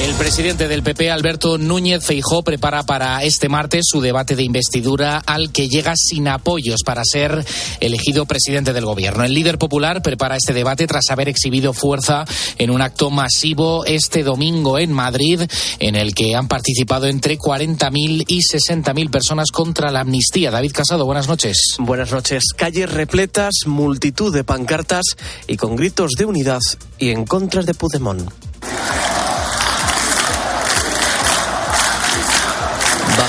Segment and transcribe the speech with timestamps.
[0.00, 5.18] El presidente del PP, Alberto Núñez Feijó, prepara para este martes su debate de investidura
[5.18, 7.44] al que llega sin apoyos para ser
[7.80, 9.24] elegido presidente del gobierno.
[9.24, 12.24] El líder popular prepara este debate tras haber exhibido fuerza
[12.58, 15.42] en un acto masivo este domingo en Madrid,
[15.80, 20.52] en el que han participado entre 40.000 y 60.000 personas contra la amnistía.
[20.52, 21.74] David Casado, buenas noches.
[21.80, 22.44] Buenas noches.
[22.56, 25.04] Calles repletas, multitud de pancartas
[25.48, 26.60] y con gritos de unidad
[26.98, 28.30] y en contra de Puigdemont.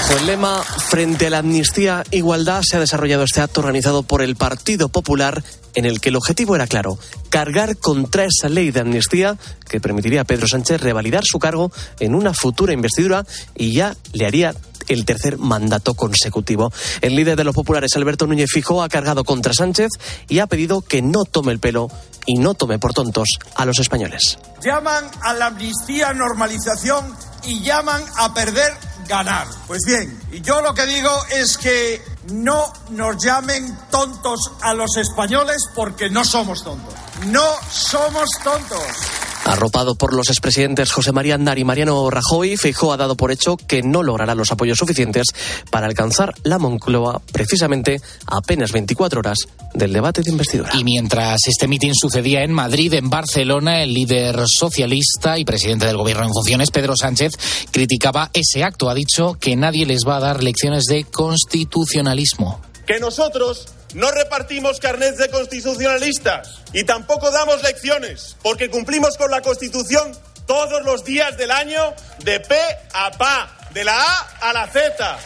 [0.09, 4.23] Bajo el lema Frente a la amnistía, igualdad, se ha desarrollado este acto organizado por
[4.23, 5.43] el Partido Popular
[5.75, 6.97] en el que el objetivo era claro,
[7.29, 9.37] cargar contra esa ley de amnistía
[9.69, 13.23] que permitiría a Pedro Sánchez revalidar su cargo en una futura investidura
[13.55, 14.55] y ya le haría
[14.87, 16.73] el tercer mandato consecutivo.
[17.01, 19.89] El líder de los populares, Alberto Núñez Fijo, ha cargado contra Sánchez
[20.27, 21.87] y ha pedido que no tome el pelo
[22.25, 24.39] y no tome por tontos a los españoles.
[24.63, 28.73] Llaman a la amnistía normalización y llaman a perder
[29.09, 29.47] ganar.
[29.67, 34.95] Pues bien, y yo lo que digo es que no nos llamen tontos a los
[34.95, 36.93] españoles porque no somos tontos.
[37.25, 39.28] No somos tontos.
[39.45, 43.57] Arropado por los expresidentes José María Aznar y Mariano Rajoy, Feijóo ha dado por hecho
[43.57, 45.27] que no logrará los apoyos suficientes
[45.69, 49.37] para alcanzar la Moncloa precisamente a apenas 24 horas
[49.73, 50.71] del debate de investidura.
[50.73, 55.97] Y mientras este mitin sucedía en Madrid, en Barcelona, el líder socialista y presidente del
[55.97, 57.33] gobierno en funciones, Pedro Sánchez,
[57.71, 58.89] criticaba ese acto.
[58.89, 62.68] Ha dicho que nadie les va a dar lecciones de constitucionalismo.
[62.89, 69.41] Que nosotros no repartimos carnets de constitucionalistas y tampoco damos lecciones, porque cumplimos con la
[69.41, 70.11] Constitución
[70.47, 71.93] todos los días del año
[72.23, 72.57] de P
[72.91, 75.19] a PA, de la A a la Z.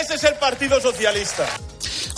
[0.00, 1.48] Ese es el Partido Socialista.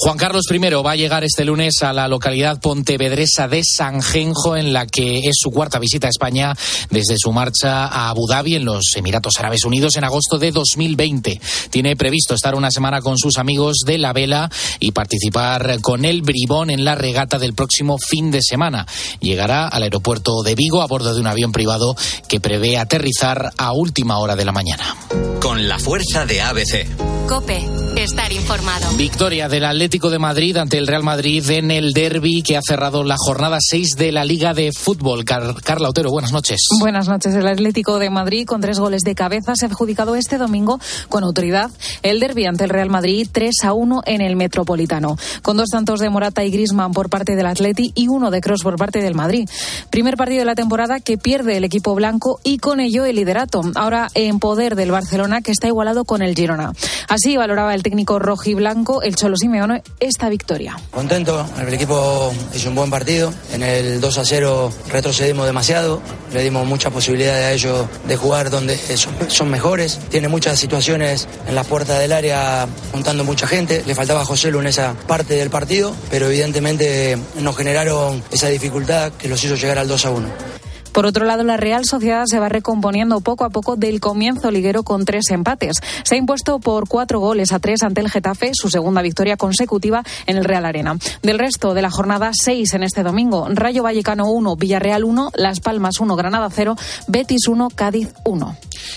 [0.02, 4.72] Juan Carlos I va a llegar este lunes a la localidad pontevedresa de Sanjenjo, en
[4.72, 6.54] la que es su cuarta visita a España
[6.88, 11.38] desde su marcha a Abu Dhabi, en los Emiratos Árabes Unidos, en agosto de 2020.
[11.68, 16.22] Tiene previsto estar una semana con sus amigos de la vela y participar con el
[16.22, 18.86] Bribón en la regata del próximo fin de semana.
[19.20, 21.94] Llegará al aeropuerto de Vigo a bordo de un avión privado
[22.26, 24.96] que prevé aterrizar a última hora de la mañana.
[25.42, 26.86] Con la fuerza de ABC.
[27.28, 27.64] Cope,
[27.96, 28.90] estar informado.
[28.96, 33.02] Victoria del Atlético de Madrid ante el Real Madrid en el derby que ha cerrado
[33.02, 35.24] la jornada 6 de la Liga de Fútbol.
[35.24, 36.60] Car Carla Otero, buenas noches.
[36.78, 37.34] Buenas noches.
[37.34, 40.78] El Atlético de Madrid, con tres goles de cabeza, se ha adjudicado este domingo
[41.08, 45.56] con autoridad el derby ante el Real Madrid 3 a 1 en el Metropolitano, con
[45.56, 48.76] dos tantos de Morata y Grisman por parte del Atleti y uno de Cross por
[48.76, 49.48] parte del Madrid.
[49.90, 53.60] Primer partido de la temporada que pierde el equipo blanco y con ello el liderato.
[53.74, 56.72] Ahora en poder del Barcelona que está igualado con el Girona.
[57.08, 60.76] Así valoraba el técnico rojiblanco, el Cholo Simeone, esta victoria.
[60.90, 63.32] Contento, el equipo hizo un buen partido.
[63.52, 66.00] En el 2 a 0 retrocedimos demasiado,
[66.32, 69.98] le dimos muchas posibilidades a ellos de jugar donde son, son mejores.
[70.10, 73.82] Tiene muchas situaciones en las puertas del área juntando mucha gente.
[73.86, 78.48] Le faltaba a José Lu en esa parte del partido, pero evidentemente nos generaron esa
[78.48, 80.59] dificultad que los hizo llegar al 2 a 1.
[80.92, 84.82] Por otro lado, la Real Sociedad se va recomponiendo poco a poco del comienzo liguero
[84.82, 85.76] con tres empates.
[86.04, 90.02] Se ha impuesto por cuatro goles a tres ante el Getafe, su segunda victoria consecutiva
[90.26, 90.96] en el Real Arena.
[91.22, 93.46] Del resto de la jornada, seis en este domingo.
[93.50, 96.76] Rayo Vallecano 1, Villarreal 1, Las Palmas 1, Granada 0,
[97.06, 98.56] Betis 1, Cádiz 1.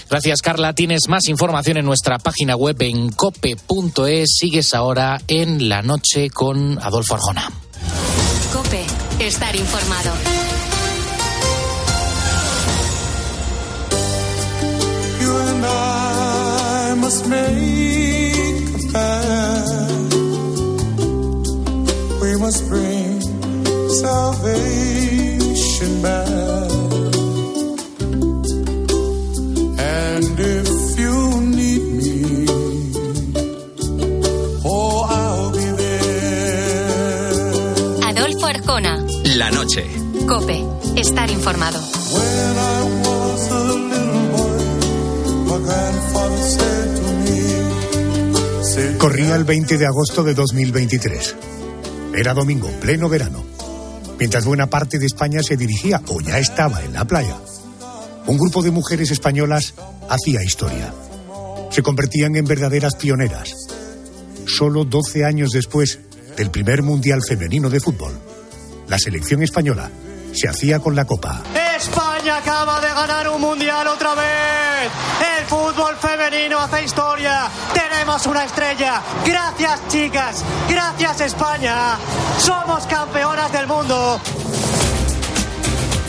[0.09, 0.73] Gracias, Carla.
[0.73, 4.29] Tienes más información en nuestra página web en cope.es.
[4.37, 7.49] Sigues ahora en la noche con Adolfo Arjona.
[8.51, 8.85] Cope,
[9.19, 10.13] estar informado.
[17.03, 20.13] Must make a pact.
[22.21, 23.19] We must bring
[24.03, 26.71] salvation back.
[29.99, 30.69] And if
[31.03, 31.15] you
[31.59, 32.15] need me,
[34.63, 37.33] oh, I'll be there.
[38.09, 38.93] Adolfo Arjona,
[39.39, 39.83] La noche.
[40.25, 40.57] Cope,
[40.95, 41.79] estar informado.
[42.13, 42.92] When I
[48.97, 51.35] Corría el 20 de agosto de 2023.
[52.15, 53.43] Era domingo, pleno verano.
[54.17, 57.37] Mientras buena parte de España se dirigía o ya estaba en la playa,
[58.25, 59.75] un grupo de mujeres españolas
[60.09, 60.93] hacía historia.
[61.69, 63.53] Se convertían en verdaderas pioneras.
[64.47, 65.99] Solo 12 años después
[66.35, 68.13] del primer Mundial Femenino de Fútbol,
[68.87, 69.91] la selección española
[70.33, 71.43] se hacía con la Copa.
[71.83, 74.89] Es España acaba de ganar un mundial otra vez.
[75.37, 77.49] El fútbol femenino hace historia.
[77.73, 79.01] Tenemos una estrella.
[79.25, 80.45] Gracias chicas.
[80.69, 81.97] Gracias España.
[82.39, 84.21] Somos campeonas del mundo.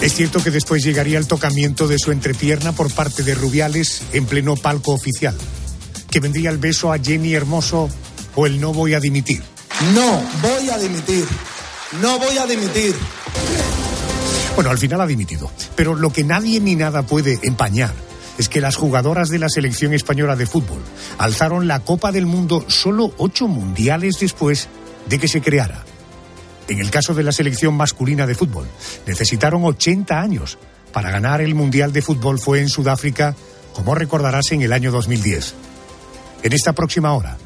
[0.00, 4.27] Es cierto que después llegaría el tocamiento de su entrepierna por parte de Rubiales en
[4.27, 5.37] pleno palco oficial.
[6.09, 7.91] Que vendría el beso a Jenny Hermoso
[8.37, 9.43] o el no voy a dimitir.
[9.93, 11.27] No voy a dimitir.
[12.00, 12.94] No voy a dimitir.
[14.55, 15.51] Bueno, al final ha dimitido.
[15.75, 17.93] Pero lo que nadie ni nada puede empañar
[18.39, 20.81] es que las jugadoras de la selección española de fútbol
[21.19, 24.69] alzaron la Copa del Mundo solo ocho mundiales después
[25.06, 25.85] de que se creara.
[26.69, 28.67] En el caso de la selección masculina de fútbol,
[29.06, 30.59] necesitaron 80 años.
[30.93, 33.35] Para ganar el Mundial de Fútbol fue en Sudáfrica,
[33.75, 35.55] como recordarás, en el año 2010.
[36.45, 37.37] En esta próxima hora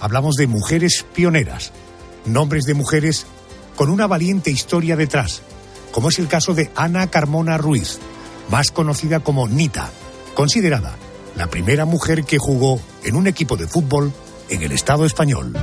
[0.00, 1.72] hablamos de mujeres pioneras,
[2.24, 3.26] nombres de mujeres
[3.76, 5.42] con una valiente historia detrás,
[5.94, 8.00] como es el caso de Ana Carmona Ruiz,
[8.50, 9.92] más conocida como Nita,
[10.34, 10.96] considerada
[11.36, 14.12] la primera mujer que jugó en un equipo de fútbol
[14.48, 15.54] en el Estado español.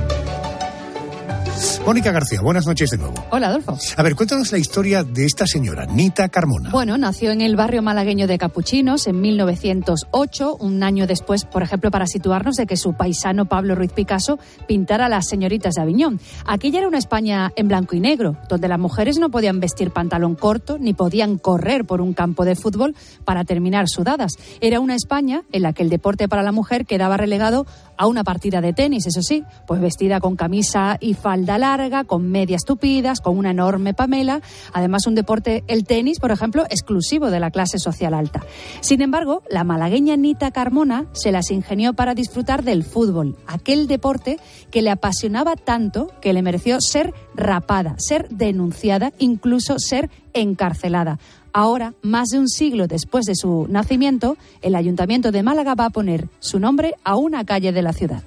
[1.84, 3.14] Mónica García, buenas noches de nuevo.
[3.30, 3.76] Hola, Adolfo.
[3.96, 6.70] A ver, cuéntanos la historia de esta señora, Nita Carmona.
[6.70, 11.90] Bueno, nació en el barrio malagueño de Capuchinos en 1908, un año después, por ejemplo,
[11.90, 14.38] para situarnos de que su paisano Pablo Ruiz Picasso
[14.68, 16.20] pintara las señoritas de Aviñón.
[16.46, 20.36] Aquella era una España en blanco y negro, donde las mujeres no podían vestir pantalón
[20.36, 22.94] corto ni podían correr por un campo de fútbol
[23.24, 24.34] para terminar sudadas.
[24.60, 28.24] Era una España en la que el deporte para la mujer quedaba relegado a una
[28.24, 33.20] partida de tenis, eso sí, pues vestida con camisa y falda larga, con medias tupidas,
[33.20, 34.40] con una enorme pamela.
[34.72, 38.42] Además, un deporte, el tenis, por ejemplo, exclusivo de la clase social alta.
[38.80, 44.38] Sin embargo, la malagueña Nita Carmona se las ingenió para disfrutar del fútbol, aquel deporte
[44.70, 51.18] que le apasionaba tanto que le mereció ser rapada, ser denunciada, incluso ser encarcelada.
[51.54, 55.90] Ahora, más de un siglo después de su nacimiento, el Ayuntamiento de Málaga va a
[55.90, 58.22] poner su nombre a una calle de la ciudad.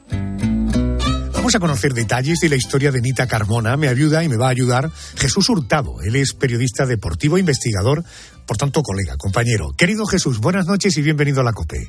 [1.34, 3.78] Vamos a conocer detalles de la historia de Nita Carmona.
[3.78, 6.02] Me ayuda y me va a ayudar Jesús Hurtado.
[6.04, 8.04] Él es periodista deportivo, investigador,
[8.48, 9.72] por tanto colega, compañero.
[9.76, 11.88] Querido Jesús, buenas noches y bienvenido a la COPE.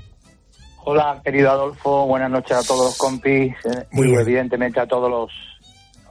[0.85, 2.07] Hola, querido Adolfo.
[2.07, 5.31] Buenas noches a todos los compis eh, y evidentemente a todos los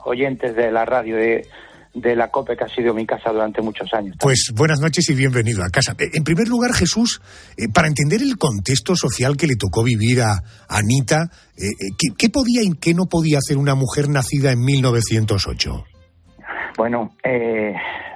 [0.04, 1.48] oyentes de la radio de,
[1.96, 4.18] de la COPE, que ha sido mi casa durante muchos años.
[4.20, 5.94] Pues buenas noches y bienvenido a casa.
[5.98, 7.22] Eh, En primer lugar, Jesús,
[7.58, 12.30] eh, para entender el contexto social que le tocó vivir a Anita, eh, ¿qué, qué
[12.30, 15.86] podía y qué no podía hacer una mujer nacida en 1908?
[16.78, 17.74] Bueno, eh,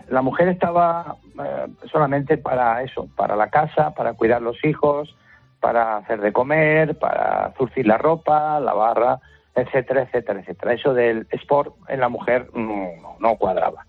[0.09, 1.15] la mujer estaba
[1.89, 5.15] solamente para eso, para la casa, para cuidar los hijos,
[5.61, 9.21] para hacer de comer, para zurcir la ropa, lavarla,
[9.55, 10.73] etcétera, etcétera, etcétera.
[10.73, 13.85] Eso del sport en la mujer no, no, cuadraba.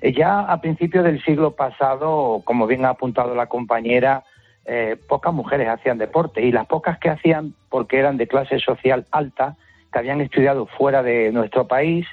[0.00, 4.24] Eh, Ya a principios del siglo pasado, como bien ha apuntado la compañera,
[4.66, 9.06] eh, pocas mujeres hacían deporte y las pocas que hacían, porque eran de clase social
[9.10, 9.56] alta,
[9.92, 12.06] que habían estudiado fuera de nuestro país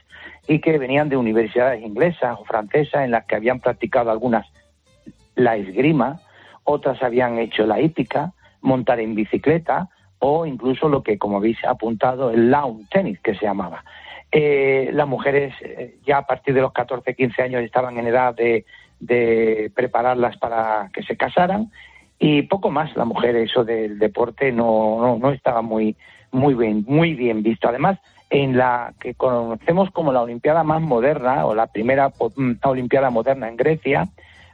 [0.47, 4.45] y que venían de universidades inglesas o francesas en las que habían practicado algunas
[5.35, 6.19] la esgrima,
[6.63, 9.89] otras habían hecho la hípica, montar en bicicleta
[10.21, 13.83] o incluso lo que, como habéis apuntado, el lawn tennis, que se llamaba.
[14.31, 18.33] Eh, las mujeres eh, ya a partir de los 14, 15 años estaban en edad
[18.33, 18.65] de,
[18.99, 21.71] de prepararlas para que se casaran
[22.19, 22.95] y poco más.
[22.95, 25.97] La mujer eso del deporte no, no, no estaba muy
[26.31, 27.67] muy bien muy bien visto.
[27.67, 33.09] Además en la que conocemos como la olimpiada más moderna o la primera mm, olimpiada
[33.09, 34.07] moderna en Grecia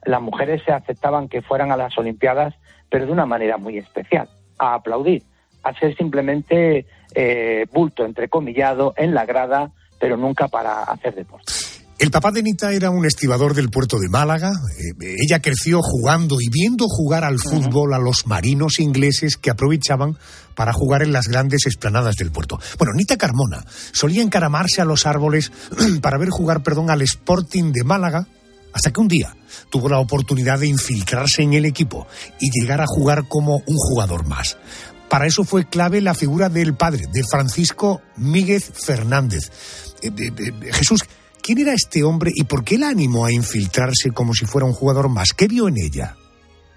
[0.06, 2.56] las mujeres se aceptaban que fueran a las olimpiadas
[2.90, 5.22] pero de una manera muy especial a aplaudir
[5.68, 11.52] a ser simplemente eh, bulto entrecomillado en la grada pero nunca para hacer deporte
[11.98, 14.52] El papá de Nita era un estibador del puerto de Málaga.
[14.52, 20.18] Eh, ella creció jugando y viendo jugar al fútbol a los marinos ingleses que aprovechaban
[20.56, 22.60] para jugar en las grandes esplanadas del puerto.
[22.78, 25.52] Bueno, Nita Carmona solía encaramarse a los árboles
[26.02, 28.28] para ver jugar, perdón, al Sporting de Málaga,
[28.74, 29.36] hasta que un día
[29.72, 32.06] tuvo la oportunidad de infiltrarse en el equipo
[32.40, 34.58] y llegar a jugar como un jugador más.
[35.10, 39.96] Para eso fue clave la figura del padre, de Francisco Míguez Fernández.
[40.04, 40.12] Eh,
[40.74, 41.06] Jesús,
[41.42, 44.74] ¿quién era este hombre y por qué la animó a infiltrarse como si fuera un
[44.74, 45.34] jugador más?
[45.34, 46.16] ¿Qué vio en ella?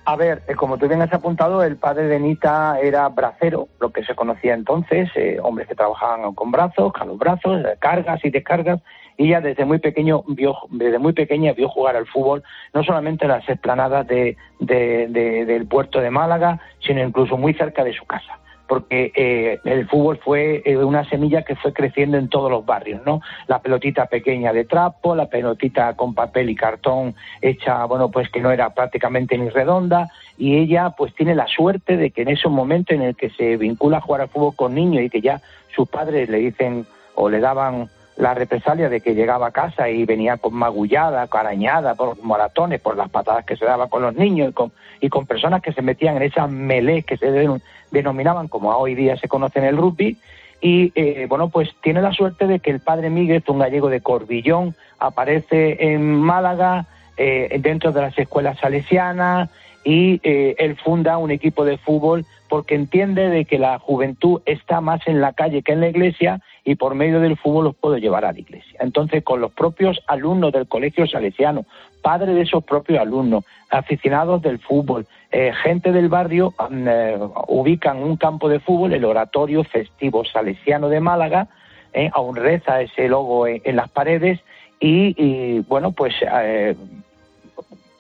[0.05, 3.91] A ver, eh, como tú bien has apuntado, el padre de Nita era bracero, lo
[3.91, 8.31] que se conocía entonces, eh, hombres que trabajaban con brazos, con los brazos, cargas y
[8.31, 8.81] descargas,
[9.25, 12.43] ella desde muy pequeño vio, desde muy pequeña vio jugar al fútbol,
[12.75, 17.55] no solamente en las esplanadas de, de- de- del puerto de Málaga, sino incluso muy
[17.55, 18.39] cerca de su casa.
[18.71, 23.01] porque eh, el fútbol fue eh, una semilla que fue creciendo en todos los barrios,
[23.05, 23.21] ¿no?
[23.49, 28.41] La pelotita pequeña de trapo, la pelotita con papel y cartón hecha, bueno, pues que
[28.41, 30.07] no era prácticamente ni redonda,
[30.39, 33.57] y ella pues tiene la suerte de que en esos momentos en el que se
[33.57, 35.41] vincula a jugar al fútbol con niños y que ya
[35.75, 36.87] sus padres le dicen
[37.17, 37.89] o le daban
[38.21, 42.97] la represalia de que llegaba a casa y venía con magullada, arañada por moratones, por
[42.97, 45.81] las patadas que se daba con los niños y con, y con personas que se
[45.81, 49.77] metían en esas melés que se den- denominaban como hoy día se conoce en el
[49.79, 50.19] rugby.
[50.61, 54.03] Y eh, bueno, pues tiene la suerte de que el padre Miguel, un gallego de
[54.03, 56.85] Corbillón, aparece en Málaga
[57.17, 59.49] eh, dentro de las escuelas salesianas
[59.83, 64.83] y eh, él funda un equipo de fútbol porque entiende de que la juventud está
[64.83, 67.99] más en la calle que en la iglesia y por medio del fútbol los puedo
[67.99, 68.79] llevar a la iglesia.
[68.81, 71.65] Entonces, con los propios alumnos del colegio salesiano,
[72.03, 77.99] padres de esos propios alumnos, aficionados del fútbol, eh, gente del barrio, mm, eh, ubican
[78.03, 81.49] un campo de fútbol, el oratorio festivo salesiano de Málaga,
[81.93, 84.41] eh, aún reza ese logo en, las paredes
[84.79, 86.77] y, bueno, pues eh,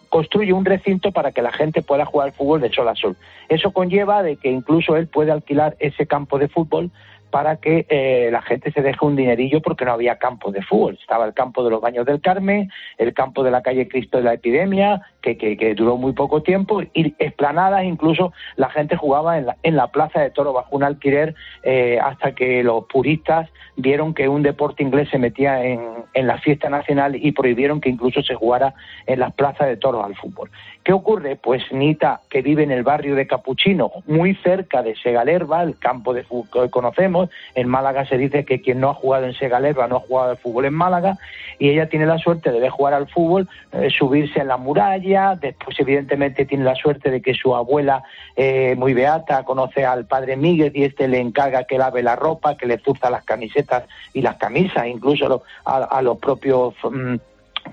[0.08, 3.16] construye un recinto para que la gente pueda jugar fútbol de sol a sol.
[3.48, 6.90] Eso conlleva de que incluso él puede alquilar ese campo de fútbol
[7.30, 10.98] para que eh, la gente se deje un dinerillo porque no había campo de fútbol.
[11.00, 14.24] Estaba el campo de los Baños del Carmen, el campo de la calle Cristo de
[14.24, 19.46] la Epidemia, que, que, duró muy poco tiempo, y esplanadas, incluso la gente jugaba en
[19.46, 24.14] la, en la Plaza de Toro bajo un alquiler eh, hasta que los puristas vieron
[24.14, 25.80] que un deporte inglés se metía en,
[26.14, 28.74] en la fiesta nacional y prohibieron que incluso se jugara
[29.06, 30.50] en las plazas de toros al fútbol.
[30.84, 31.36] ¿Qué ocurre?
[31.36, 36.14] Pues Nita, que vive en el barrio de Capuchino, muy cerca de Segalerba, el campo
[36.14, 37.19] de fútbol que conocemos,
[37.54, 40.36] en Málaga se dice que quien no ha jugado en Segalerba no ha jugado al
[40.38, 41.18] fútbol en Málaga,
[41.58, 45.36] y ella tiene la suerte de ver jugar al fútbol, eh, subirse en la muralla,
[45.40, 48.02] después evidentemente tiene la suerte de que su abuela,
[48.36, 52.56] eh, muy beata, conoce al padre Miguel y este le encarga que lave la ropa,
[52.56, 53.84] que le zurza las camisetas
[54.14, 57.16] y las camisas, incluso a, lo- a- a los propios mm,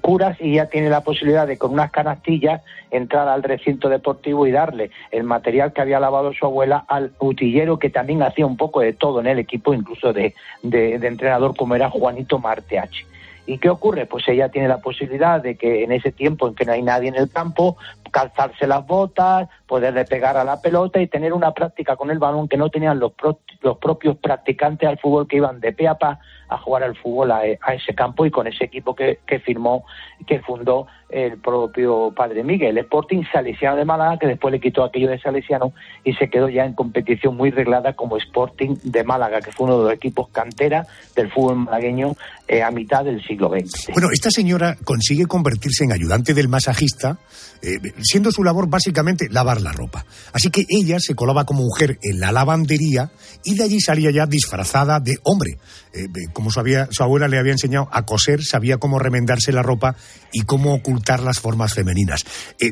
[0.01, 4.51] curas y ya tiene la posibilidad de con unas canastillas entrar al recinto deportivo y
[4.51, 8.81] darle el material que había lavado su abuela al utillero que también hacía un poco
[8.81, 13.05] de todo en el equipo, incluso de, de- de entrenador como era Juanito Marteache.
[13.45, 14.05] ¿Y qué ocurre?
[14.05, 17.07] Pues ella tiene la posibilidad de que en ese tiempo en que no hay nadie
[17.07, 17.77] en el campo,
[18.11, 22.47] calzarse las botas, poderle pegar a la pelota y tener una práctica con el balón
[22.47, 25.95] que no tenían los, pro- los propios practicantes al fútbol que iban de pe a
[25.95, 29.83] pa a jugar al fútbol a, ese campo y con ese equipo que, que firmó,
[30.25, 34.85] que fundó el propio padre Miguel, el Sporting Salesiano de Málaga, que después le quitó
[34.85, 35.73] aquello de Salesiano
[36.05, 39.77] y se quedó ya en competición muy reglada como Sporting de Málaga, que fue uno
[39.79, 40.85] de los equipos cantera
[41.17, 42.13] del fútbol malagueño
[42.47, 43.91] eh, a mitad del siglo XX.
[43.91, 47.17] Bueno, esta señora consigue convertirse en ayudante del masajista,
[47.61, 50.05] eh, siendo su labor básicamente lavar la ropa.
[50.33, 53.11] Así que ella se colaba como mujer en la lavandería
[53.43, 55.57] y de allí salía ya disfrazada de hombre.
[55.93, 59.63] Eh, como su, había- su abuela le había enseñado a coser, sabía cómo remendarse la
[59.63, 59.95] ropa
[60.31, 62.23] y cómo ocultar las formas femeninas.
[62.59, 62.71] Eh,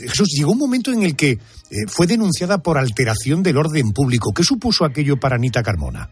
[0.00, 1.38] Jesús, llegó un momento en el que
[1.88, 4.32] fue denunciada por alteración del orden público.
[4.34, 6.10] ¿Qué supuso aquello para Anita Carmona?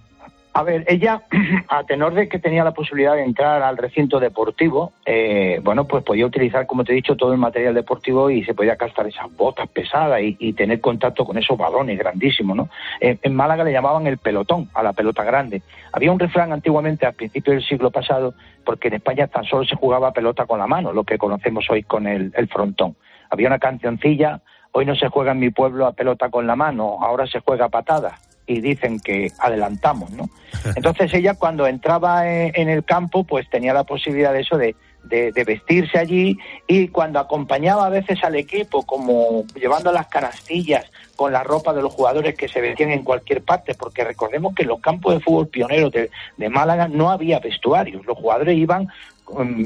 [0.53, 1.23] A ver, ella,
[1.69, 6.03] a tenor de que tenía la posibilidad de entrar al recinto deportivo, eh, bueno, pues
[6.03, 9.35] podía utilizar, como te he dicho, todo el material deportivo y se podía gastar esas
[9.37, 12.69] botas pesadas y, y tener contacto con esos balones grandísimos, ¿no?
[13.01, 15.63] En Málaga le llamaban el pelotón, a la pelota grande.
[15.93, 19.77] Había un refrán antiguamente, al principio del siglo pasado, porque en España tan solo se
[19.77, 22.97] jugaba pelota con la mano, lo que conocemos hoy con el, el frontón.
[23.31, 24.41] Había una cancioncilla,
[24.73, 27.67] hoy no se juega en mi pueblo a pelota con la mano, ahora se juega
[27.67, 28.19] a patada
[28.51, 30.29] y dicen que adelantamos, ¿no?
[30.77, 34.75] Entonces ella cuando entraba en, en el campo, pues tenía la posibilidad de eso de,
[35.05, 40.85] de- de vestirse allí y cuando acompañaba a veces al equipo, como llevando las canastillas
[41.17, 44.63] con la ropa de los jugadores que se vestían en cualquier parte, porque recordemos que
[44.63, 48.89] en los campos de fútbol pioneros de, de Málaga no había vestuarios, los jugadores iban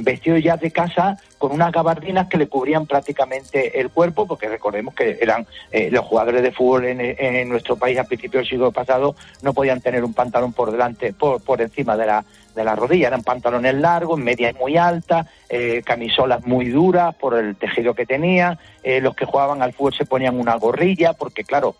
[0.02, 4.94] vestidos ya de casa con unas gabardinas que le cubrían prácticamente el cuerpo, porque recordemos
[4.94, 9.14] que eran eh, los jugadores de fútbol en, nuestro país a principios del siglo pasado
[9.42, 13.08] no podían tener un pantalón por delante, por, por encima de la, de la rodilla,
[13.08, 18.58] eran pantalones largos, medias muy altas, eh, camisolas muy duras por el tejido que tenía,
[18.82, 21.76] eh, los que jugaban al fútbol se ponían una gorrilla, porque claro,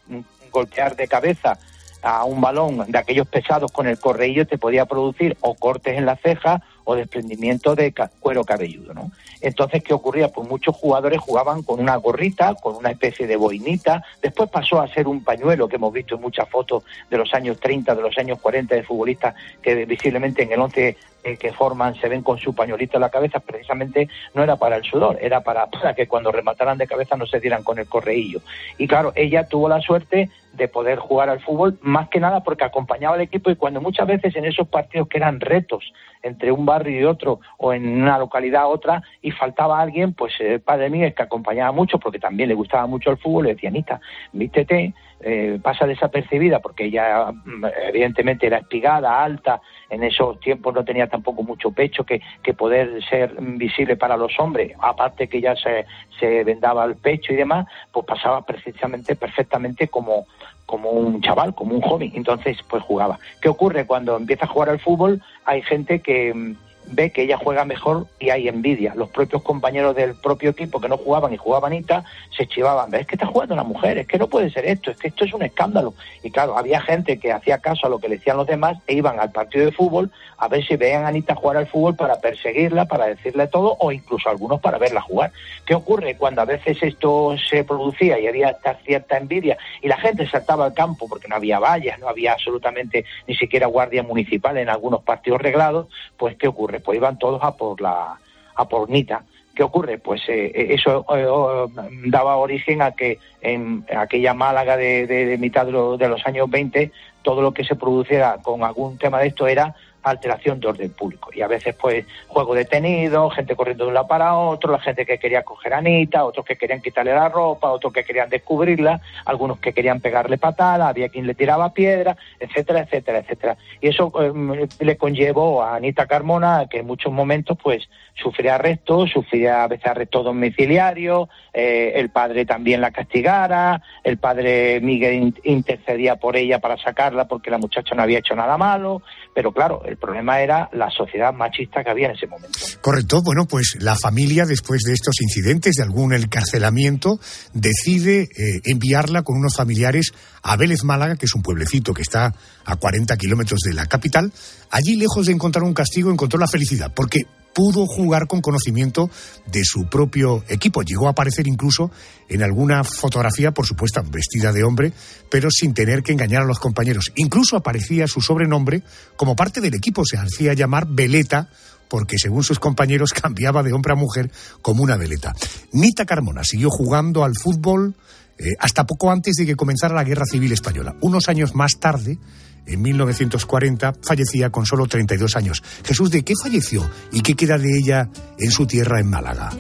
[0.51, 1.59] golpear de cabeza
[2.03, 6.05] a un balón de aquellos pesados con el correillo te podía producir o cortes en
[6.05, 9.11] la ceja o desprendimiento de cuero cabelludo, ¿no?
[9.41, 10.29] Entonces, ¿qué ocurría?
[10.29, 14.89] Pues muchos jugadores jugaban con una gorrita, con una especie de boinita, después pasó a
[14.89, 18.17] ser un pañuelo que hemos visto en muchas fotos de los años 30, de los
[18.19, 22.39] años 40 de futbolistas que visiblemente en el 11 eh, que forman, se ven con
[22.39, 26.07] su pañuelito en la cabeza, precisamente no era para el sudor, era para, para que
[26.07, 28.41] cuando remataran de cabeza no se dieran con el correillo.
[28.77, 32.65] Y claro, ella tuvo la suerte de poder jugar al fútbol, más que nada porque
[32.65, 36.67] acompañaba al equipo y cuando muchas veces en esos partidos que eran retos entre un
[36.67, 40.91] barrio y otro o en una localidad a otra y faltaba alguien, pues el padre
[40.91, 44.01] mío es que acompañaba mucho porque también le gustaba mucho el fútbol, le decía, Anita,
[44.33, 50.85] vístete, eh, pasa desapercibida porque ella mm, evidentemente era espigada, alta, en esos tiempos no
[50.85, 55.87] tenía tampoco mucho pecho que, que poder ser visible para los hombres, aparte que se,
[56.19, 60.27] se vendaba el pecho y demás, pues pasaba precisamente perfectamente como,
[60.67, 63.19] como un chaval, como un joven, entonces pues jugaba.
[63.41, 65.23] ¿Qué ocurre cuando empieza a jugar al fútbol?
[65.45, 68.95] Hay gente que mm, ve que ella juega mejor y hay envidia.
[68.95, 72.05] Los propios compañeros del propio equipo que no jugaban y jugaban Anita
[72.37, 72.95] se chivaban.
[72.95, 75.25] Es que está jugando una mujer, es que no puede ser esto, es que esto
[75.25, 75.95] es un escándalo.
[76.23, 78.95] Y claro, había gente que hacía caso a lo que le decían los demás e
[78.95, 82.21] iban al partido de fútbol a ver si veían a Anita jugar al fútbol para
[82.21, 85.33] perseguirla, para decirle todo o incluso algunos para verla jugar.
[85.67, 89.97] ¿Qué ocurre cuando a veces esto se producía y había esta cierta envidia y la
[89.97, 94.57] gente saltaba al campo porque no había vallas, no había absolutamente ni siquiera guardia municipal
[94.59, 95.87] en algunos partidos reglados?
[96.17, 96.74] Pues ¿qué ocurre?
[96.81, 98.19] Pues iban todos a por la
[98.57, 99.25] a por Nita.
[99.55, 99.99] ¿Qué ocurre?
[99.99, 101.71] Pues eh, eso eh, oh,
[102.07, 106.91] daba origen a que en aquella Málaga de, mitad de, de los años 20
[107.23, 109.75] todo lo que se produciera con algún tema de esto era
[110.11, 111.31] alteración de orden público.
[111.35, 115.07] Y a veces, pues, juego detenido, gente corriendo de un lado para otro, la gente
[115.07, 119.01] que quería coger a Anita, otros que querían quitarle la ropa, otros que querían descubrirla,
[119.25, 123.57] algunos que querían pegarle patada, había quien le tiraba piedra, etcétera, etcétera, etcétera.
[123.81, 127.89] Y eso eh, le conllevó a Anita Carmona que en muchos momentos, pues,
[128.23, 134.81] sufría arrestos, sufría a veces arrestos domiciliarios, eh, el padre también la castigara, el padre
[134.81, 139.03] Miguel in- intercedía por ella para sacarla porque la muchacha no había hecho nada malo,
[139.35, 142.59] pero claro, el problema era la sociedad machista que había en ese momento.
[142.81, 143.21] Correcto.
[143.23, 147.19] Bueno, pues la familia, después de estos incidentes, de algún encarcelamiento,
[147.53, 152.33] decide eh, enviarla con unos familiares a Vélez Málaga, que es un pueblecito que está
[152.65, 154.33] a 40 kilómetros de la capital.
[154.71, 157.23] Allí, lejos de encontrar un castigo, encontró la felicidad, porque
[157.55, 159.11] pudo jugar con conocimiento
[159.47, 160.83] de su propio equipo.
[160.83, 161.91] Llegó a aparecer incluso
[162.29, 164.93] en alguna fotografía, por supuesto, vestida de hombre,
[165.31, 167.13] pero sin tener que engañar a los compañeros.
[167.15, 168.83] Incluso aparecía su sobrenombre
[169.17, 170.05] como parte del equipo.
[170.05, 171.49] Se hacía llamar Veleta,
[171.89, 174.31] porque según sus compañeros cambiaba de hombre a mujer
[174.61, 175.33] como una veleta.
[175.73, 177.95] Nita Carmona siguió jugando al fútbol
[178.37, 180.97] eh, hasta poco antes de que comenzara la Guerra Civil Española.
[181.01, 182.19] Unos años más tarde,
[182.67, 185.63] en 1940, fallecía con solo 32 años.
[185.85, 189.51] Jesús, ¿de qué falleció y qué queda de ella en su tierra en Málaga?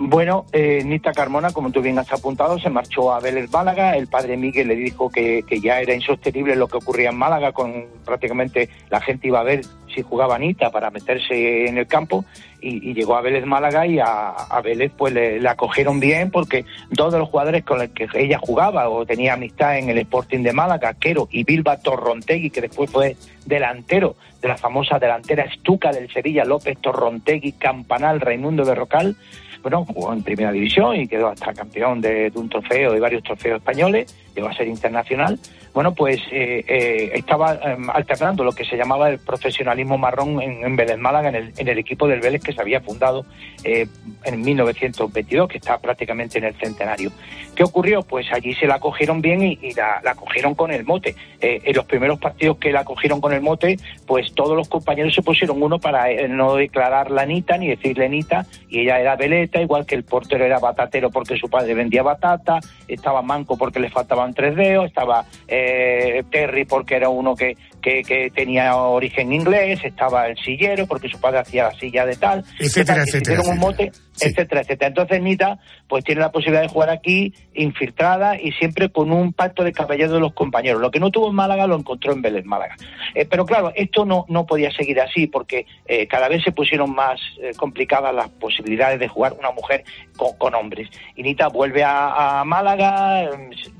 [0.00, 3.96] Bueno, eh, Nita Carmona, como tú bien has apuntado, se marchó a Vélez Málaga.
[3.96, 7.50] El padre Miguel le dijo que, que ya era insostenible lo que ocurría en Málaga,
[7.50, 12.24] con prácticamente la gente iba a ver si jugaba Nita para meterse en el campo.
[12.60, 17.12] Y, llegó a Vélez Málaga y a, Vélez pues le, le acogieron bien porque dos
[17.12, 20.52] de los jugadores con los que ella jugaba o tenía amistad en el Sporting de
[20.52, 23.16] Málaga, Quero y Bilba Torrontegui, que después fue
[23.46, 29.16] delantero de la famosa delantera Estuca del Sevilla, López Torrontegui, Campanal, Raimundo Berrocal,
[29.62, 33.58] bueno, jugó en primera división y quedó hasta campeón de un trofeo y varios trofeos
[33.58, 35.38] españoles, llegó a ser internacional.
[35.78, 40.64] Bueno, pues eh, eh, estaba eh, alternando lo que se llamaba el profesionalismo marrón en,
[40.64, 43.24] en Vélez Málaga, en el, en el equipo del Vélez que se había fundado
[43.62, 43.86] eh,
[44.24, 47.12] en 1922, que está prácticamente en el centenario.
[47.58, 48.02] ¿Qué ocurrió?
[48.02, 51.16] Pues allí se la cogieron bien y, la, cogieron con el mote.
[51.40, 55.12] Eh, en los primeros partidos que la cogieron con el mote, pues todos los compañeros
[55.12, 59.16] se pusieron uno para eh, no declarar la Nita ni decirle Nita, y ella era
[59.16, 63.80] veleta, igual que el portero era batatero porque su padre vendía batata, estaba manco porque
[63.80, 69.32] le faltaban tres dedos, estaba eh, Terry porque era uno que, que, que tenía origen
[69.32, 73.40] inglés, estaba el sillero porque su padre hacía la silla de tal, Etcétera, que etcétera,
[73.40, 74.88] hicieron un mote, etcétera, etcétera.
[74.88, 79.64] Entonces Nita pues tiene la posibilidad de jugar aquí infiltrada y siempre con un pacto
[79.64, 80.80] de caballero de los compañeros.
[80.80, 82.76] Lo que no tuvo en Málaga lo encontró en Vélez Málaga.
[83.14, 86.94] Eh, pero claro, esto no, no podía seguir así porque eh, cada vez se pusieron
[86.94, 89.84] más eh, complicadas las posibilidades de jugar una mujer
[90.16, 90.88] con, con hombres.
[91.16, 93.30] Y Nita vuelve a, a Málaga,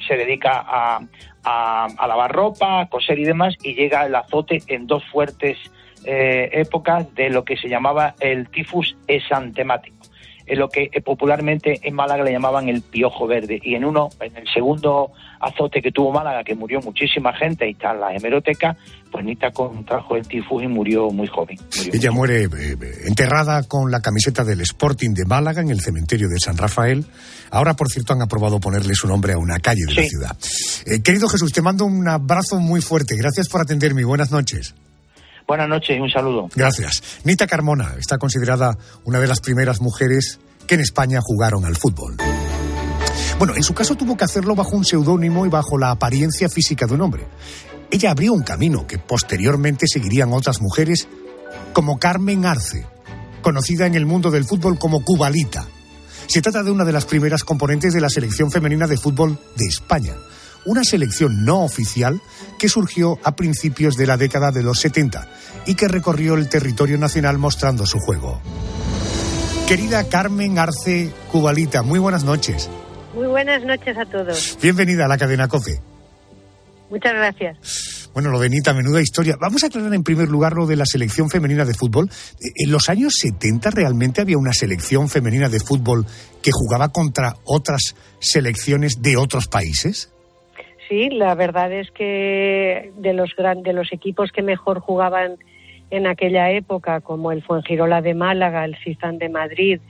[0.07, 1.01] se dedica a,
[1.49, 5.59] a, lavar ropa, a coser y demás, y llega el azote en dos fuertes
[6.05, 9.98] eh, épocas de lo que se llamaba el tifus exantemático en
[10.57, 13.61] lo que eh, popularmente en Málaga le llamaban el piojo verde.
[13.63, 17.73] Y en uno, en el segundo azote que tuvo Málaga, que murió muchísima gente, y
[17.73, 18.77] está en la hemeroteca,
[19.11, 21.59] pues Nita contrajo el tifus y murió muy joven.
[21.77, 26.29] Murió Ella muere eh, enterrada con la camiseta del Sporting de Málaga en el cementerio
[26.29, 27.05] de San Rafael.
[27.51, 30.37] Ahora, por cierto, han aprobado ponerle su nombre a una calle de la ciudad.
[30.87, 33.17] Eh, querido Jesús, te mando un abrazo muy fuerte.
[33.17, 34.75] Gracias por atenderme buenas noches.
[35.49, 36.51] Buenas noches y un saludo.
[36.55, 37.03] Gracias.
[37.25, 42.17] Nita Carmona está considerada una de las primeras mujeres que en España jugaron al fútbol.
[43.39, 46.87] Bueno, en su caso tuvo que hacerlo bajo un seudónimo y bajo la apariencia física
[46.87, 47.27] de un hombre.
[47.91, 51.09] Ella abrió un camino que posteriormente seguirían otras mujeres
[51.73, 52.87] como Carmen Arce,
[53.41, 55.67] conocida en el mundo del fútbol como Cubalita.
[56.27, 59.65] Se trata de una de las primeras componentes de la selección femenina de fútbol de
[59.65, 60.13] España,
[60.69, 62.21] una selección no oficial
[62.59, 65.27] que surgió a principios de la década de los 70
[65.65, 68.43] y que recorrió el territorio nacional mostrando su juego.
[69.67, 72.69] Querida Carmen Arce Cubalita, muy buenas noches.
[73.15, 74.59] Muy buenas noches a todos.
[74.61, 75.81] Bienvenida a la cadena COFE.
[76.91, 78.11] Muchas gracias.
[78.13, 79.37] Bueno, lo de Nita, menuda historia.
[79.41, 82.11] Vamos a aclarar en primer lugar lo de la selección femenina de fútbol.
[82.41, 86.05] Eh, ¿En los años 70 realmente había una selección femenina de fútbol
[86.43, 90.11] que jugaba contra otras selecciones de otros países?
[90.89, 95.37] Sí, la verdad es que de los gran, de los equipos que mejor jugaban
[95.91, 99.81] en aquella época, como el Fuengirola de Málaga, el Cizán de Madrid,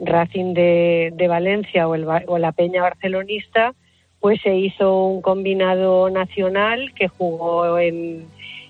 [0.00, 3.74] Racing de, de Valencia o, el, o la Peña Barcelonista,
[4.20, 8.26] pues se hizo un combinado nacional que jugó en,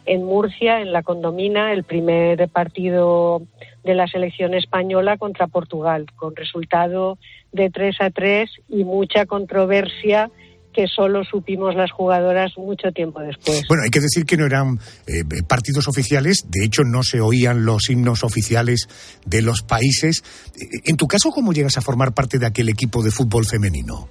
[0.07, 3.43] en Murcia, en la Condomina, el primer partido
[3.85, 7.19] de la selección española contra Portugal, con resultado
[7.53, 10.31] de 3 a 3 y mucha controversia
[10.73, 13.63] que solo supimos las jugadoras mucho tiempo después.
[13.69, 17.65] Bueno, hay que decir que no eran eh, partidos oficiales, de hecho no se oían
[17.65, 18.89] los himnos oficiales
[19.27, 20.23] de los países.
[20.61, 24.09] Eh, En tu caso, ¿cómo llegas a formar parte de aquel equipo de fútbol femenino?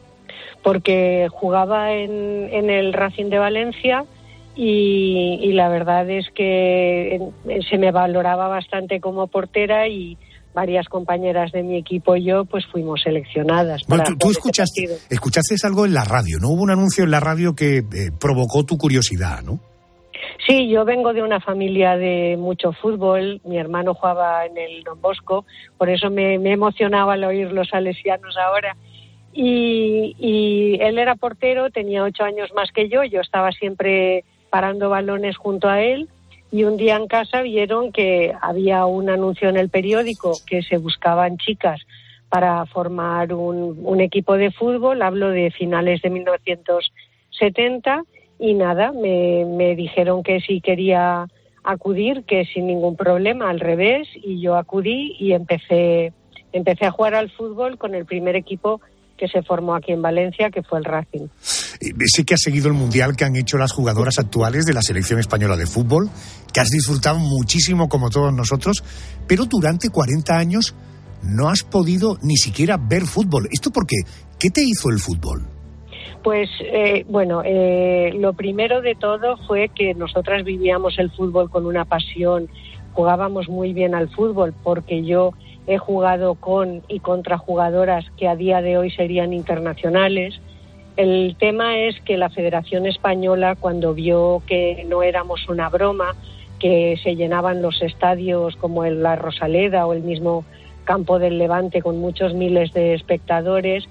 [0.63, 4.05] porque jugaba en, en el Racing de Valencia
[4.55, 10.17] y, y la verdad es que en- se me valoraba bastante como portera y
[10.53, 13.81] varias compañeras de mi equipo y yo pues fuimos seleccionadas.
[13.87, 16.49] Bueno, para tú, escuchaste, algo en la radio, ¿no?
[16.49, 17.83] Hubo un anuncio en la radio que eh,
[18.19, 19.59] provocó tu curiosidad, ¿no?
[20.47, 23.41] Sí, yo vengo de una familia de mucho fútbol.
[23.45, 25.45] Mi hermano jugaba en el Don Bosco,
[25.77, 28.75] por eso me, me emocionaba al oír los salesianos ahora.
[29.33, 33.03] Y, y él era portero, tenía ocho años más que yo.
[33.03, 36.09] Yo estaba siempre parando balones junto a él.
[36.51, 40.77] Y un día en casa vieron que había un anuncio en el periódico que se
[40.77, 41.81] buscaban chicas
[42.27, 45.01] para formar un, equipo de fútbol.
[45.01, 48.03] Hablo de finales de 1970
[48.39, 51.27] y nada, me, me dijeron que si quería
[51.63, 56.11] acudir, que sin ningún problema, al revés, y yo acudí y empecé,
[56.51, 58.81] empecé a jugar al fútbol con el primer equipo
[59.21, 61.27] que se formó aquí en Valencia, que fue el Racing.
[61.79, 64.81] Eh, Sé que has seguido el mundial que han hecho las jugadoras actuales de la
[64.81, 66.09] selección española de fútbol,
[66.51, 68.83] que has disfrutado muchísimo como todos nosotros,
[69.27, 70.73] pero durante 40 años
[71.21, 73.47] no has podido ni siquiera ver fútbol.
[73.51, 73.97] ¿Esto por qué?
[74.39, 75.45] ¿Qué te hizo el fútbol?
[76.23, 81.67] Pues eh, bueno, eh, lo primero de todo fue que nosotras vivíamos el fútbol con
[81.67, 82.49] una pasión,
[82.93, 85.33] jugábamos muy bien al fútbol porque yo
[85.67, 90.39] he jugado con y contra jugadoras que a día de hoy serían internacionales.
[90.97, 96.15] El tema es que la Federación Española, cuando vio que no éramos una broma,
[96.59, 100.45] que se llenaban los estadios como el La Rosaleda o el mismo
[100.83, 103.85] Campo del Levante con muchos miles de espectadores,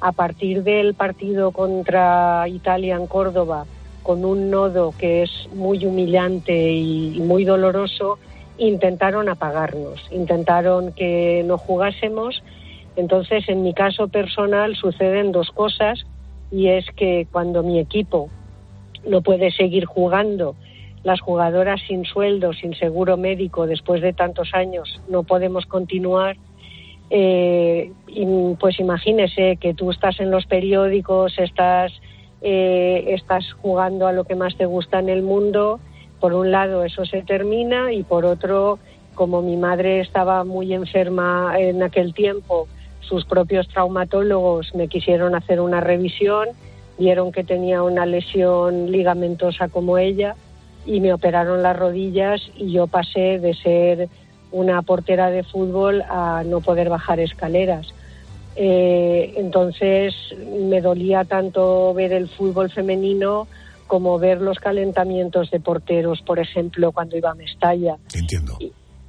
[0.00, 3.64] a partir del partido contra Italia en Córdoba,
[4.02, 8.18] con un nodo que es muy humillante y muy doloroso,
[8.58, 12.42] intentaron apagarnos, intentaron que no jugásemos.
[12.96, 16.04] Entonces, en mi caso personal suceden dos cosas
[16.50, 18.28] y es que cuando mi equipo
[19.06, 20.54] no puede seguir jugando,
[21.02, 26.36] las jugadoras sin sueldo, sin seguro médico, después de tantos años, no podemos continuar.
[27.10, 27.92] Eh,
[28.58, 31.92] pues imagínese que tú estás en los periódicos, estás,
[32.40, 35.78] eh, estás jugando a lo que más te gusta en el mundo.
[36.24, 38.78] Por un lado eso se termina y por otro,
[39.14, 42.66] como mi madre estaba muy enferma en aquel tiempo,
[43.00, 46.48] sus propios traumatólogos me quisieron hacer una revisión,
[46.96, 50.34] vieron que tenía una lesión ligamentosa como ella
[50.86, 54.08] y me operaron las rodillas y yo pasé de ser
[54.50, 57.92] una portera de fútbol a no poder bajar escaleras.
[58.56, 60.14] Eh, entonces
[60.70, 63.46] me dolía tanto ver el fútbol femenino
[63.94, 67.94] como ver los calentamientos de porteros, por ejemplo, cuando iba a Mestalla.
[68.12, 68.58] Entiendo.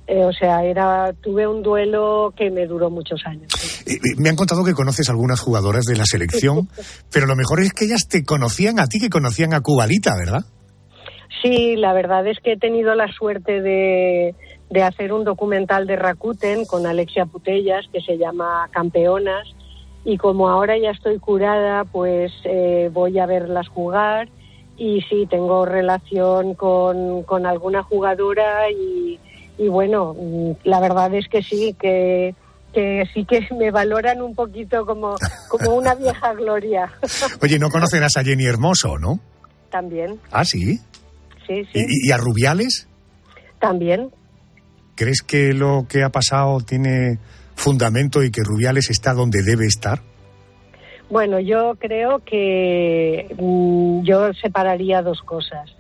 [0.06, 3.48] Eh, o sea, era tuve un duelo que me duró muchos años.
[3.88, 6.70] Eh, Me han contado que conoces algunas jugadoras de la selección,
[7.12, 10.46] pero lo mejor es que ellas te conocían a ti, que conocían a Cubalita, ¿verdad?
[11.42, 14.36] Sí, la verdad es que he tenido la suerte de,
[14.70, 19.48] de hacer un documental de Rakuten con Alexia Putellas que se llama Campeonas
[20.04, 24.30] y como ahora ya estoy curada, pues eh, voy a verlas jugar
[24.78, 29.20] y sí, tengo relación con, con alguna jugadora y,
[29.58, 32.36] y bueno, mm, la verdad es que sí, que,
[32.74, 35.16] que sí que me valoran un poquito como,
[35.50, 36.92] como una vieja gloria.
[37.42, 39.20] Oye, no conocerás a Jenny Hermoso, ¿no?
[39.70, 40.80] También, Ah, sí.
[41.48, 42.88] sí, sí, ¿Y, y a Rubiales?
[43.60, 44.12] también.
[44.96, 47.18] ¿Crees que lo que ha pasado tiene
[47.56, 50.02] fundamento y que Rubiales está donde debe estar?
[51.10, 55.76] Bueno, yo creo que mm, yo separaría dos cosas.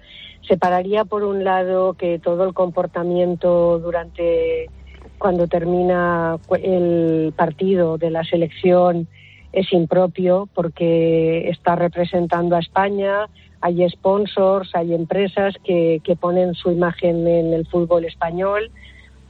[0.48, 4.70] Separaría por un lado que todo el comportamiento durante
[5.18, 9.08] cuando termina el partido de la selección
[9.54, 13.28] es impropio porque está representando a España,
[13.62, 18.70] hay sponsors, hay empresas que, que ponen su imagen en el fútbol español,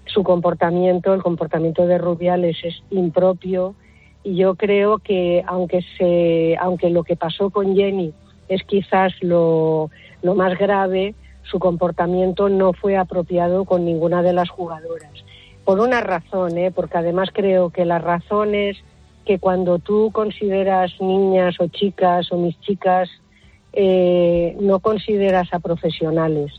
[0.08, 3.76] su comportamiento, el comportamiento de Rubiales es impropio
[4.26, 8.12] y yo creo que aunque se aunque lo que pasó con Jenny
[8.50, 9.92] es quizás lo,
[10.24, 15.24] lo más grave su comportamiento no fue apropiado con ninguna de las jugadoras
[15.64, 16.72] por una razón ¿eh?
[16.72, 18.78] porque además creo que la razón es
[19.26, 23.10] que cuando tú consideras niñas o chicas o mis chicas
[23.74, 26.52] eh, no consideras a profesionales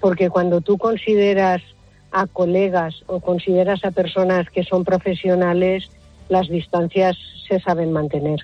[0.00, 1.62] porque cuando tú consideras
[2.10, 5.88] a colegas o consideras a personas que son profesionales
[6.28, 7.16] las distancias
[7.48, 8.40] se saben mantener.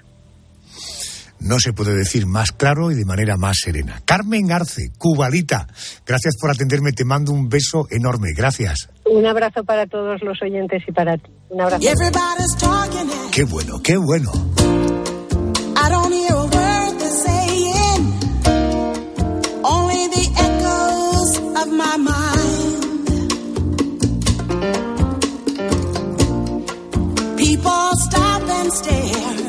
[1.41, 4.03] No se puede decir más claro y de manera más serena.
[4.05, 5.69] Carmen Arce, cubalita,
[6.05, 8.88] gracias por atenderme, te mando un beso enorme, gracias.
[9.05, 11.31] Un abrazo para todos los oyentes y para ti.
[11.51, 11.83] Un abrazo.
[13.33, 14.33] Qué bueno, qué bueno.
[15.77, 16.38] I don't hear
[27.59, 29.48] People stop and stare.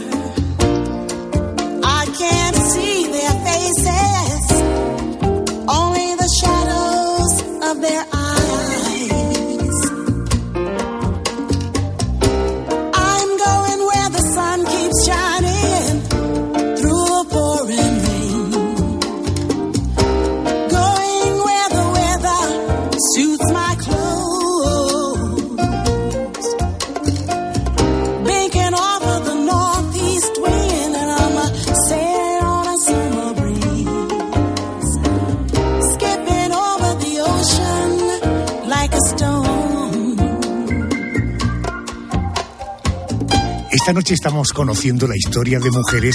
[43.89, 46.13] Esta noche estamos conociendo la historia de mujeres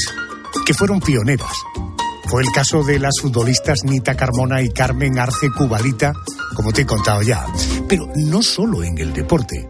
[0.65, 1.51] que fueron pioneras.
[2.27, 6.13] Fue el caso de las futbolistas Nita Carmona y Carmen Arce Cubalita,
[6.55, 7.45] como te he contado ya.
[7.89, 9.69] Pero no solo en el deporte.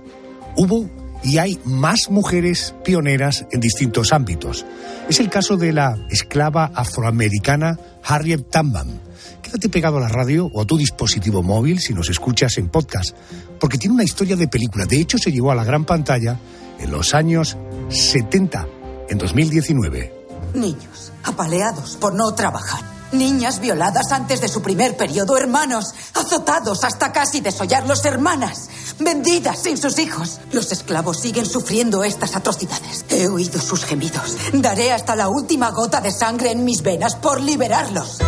[0.55, 0.87] Hubo
[1.23, 4.67] y hay más mujeres pioneras en distintos ámbitos.
[5.09, 9.01] Es el caso de la esclava afroamericana Harriet Tubman.
[9.41, 13.17] Quédate pegado a la radio o a tu dispositivo móvil si nos escuchas en podcast,
[13.59, 14.85] porque tiene una historia de película.
[14.85, 16.39] De hecho, se llevó a la gran pantalla
[16.79, 17.57] en los años
[17.89, 18.67] 70,
[19.09, 20.15] en 2019.
[20.55, 22.81] Niños apaleados por no trabajar.
[23.13, 25.37] Niñas violadas antes de su primer periodo.
[25.37, 28.05] Hermanos azotados hasta casi desollarlos.
[28.05, 28.69] Hermanas
[28.99, 30.41] vendidas sin sus hijos.
[30.53, 33.05] Los esclavos siguen sufriendo estas atrocidades.
[33.09, 34.37] He oído sus gemidos.
[34.53, 38.19] Daré hasta la última gota de sangre en mis venas por liberarlos.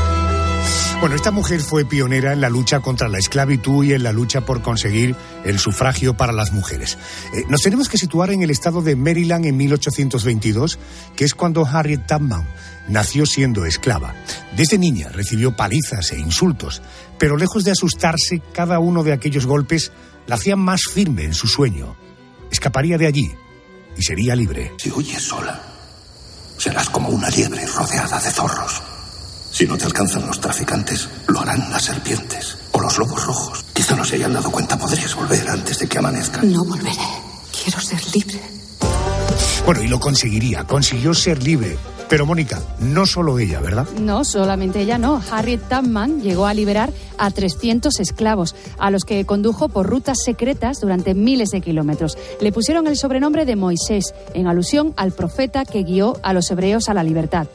[0.98, 4.40] Bueno, esta mujer fue pionera en la lucha contra la esclavitud y en la lucha
[4.40, 6.96] por conseguir el sufragio para las mujeres.
[7.35, 10.78] Eh, nos tenemos que situar en el estado de Maryland en 1822,
[11.14, 12.48] que es cuando Harriet Tubman
[12.88, 14.14] nació siendo esclava.
[14.56, 16.80] Desde niña recibió palizas e insultos,
[17.18, 19.92] pero lejos de asustarse, cada uno de aquellos golpes
[20.26, 21.94] la hacían más firme en su sueño.
[22.50, 23.30] Escaparía de allí
[23.96, 24.72] y sería libre.
[24.78, 25.62] Si huyes sola,
[26.56, 28.95] serás como una liebre rodeada de zorros.
[29.56, 33.64] Si no te alcanzan los traficantes, lo harán las serpientes o los lobos rojos.
[33.72, 36.42] Quizá no se hayan dado cuenta, podrías volver antes de que amanezca.
[36.42, 36.92] No volveré.
[37.64, 38.38] Quiero ser libre.
[39.64, 41.78] Bueno, y lo conseguiría, consiguió ser libre.
[42.06, 43.88] Pero Mónica, no solo ella, ¿verdad?
[43.98, 45.22] No, solamente ella no.
[45.30, 50.80] Harriet Tubman llegó a liberar a 300 esclavos, a los que condujo por rutas secretas
[50.82, 52.18] durante miles de kilómetros.
[52.42, 56.90] Le pusieron el sobrenombre de Moisés, en alusión al profeta que guió a los hebreos
[56.90, 57.46] a la libertad.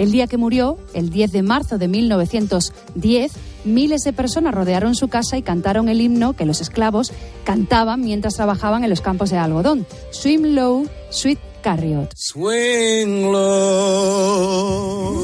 [0.00, 3.32] El día que murió, el 10 de marzo de 1910,
[3.66, 7.12] miles de personas rodearon su casa y cantaron el himno que los esclavos
[7.44, 9.86] cantaban mientras trabajaban en los campos de algodón.
[10.10, 12.14] Swim Low, Sweet Carriot.
[12.16, 15.20] Swing low,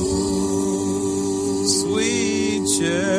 [1.66, 3.16] sweet chariot,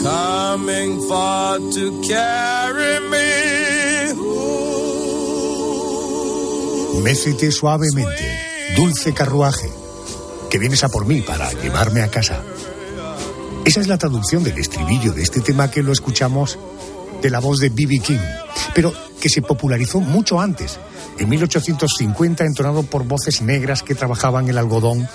[0.00, 3.57] coming far to carry me.
[7.02, 8.24] Mécete suavemente.
[8.76, 9.70] Dulce carruaje,
[10.50, 12.42] que vienes a por mí para llevarme a casa.
[13.64, 16.58] Esa es la traducción del estribillo de este tema que lo escuchamos
[17.22, 18.00] de la voz de B.B.
[18.00, 18.18] King,
[18.74, 20.78] pero que se popularizó mucho antes,
[21.18, 25.08] en 1850, entonado por voces negras que trabajaban el algodón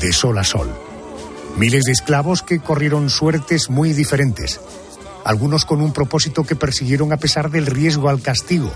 [0.00, 0.70] de sol a sol.
[1.56, 4.60] Miles de esclavos que corrieron suertes muy diferentes,
[5.24, 8.70] algunos con un propósito que persiguieron a pesar del riesgo al castigo,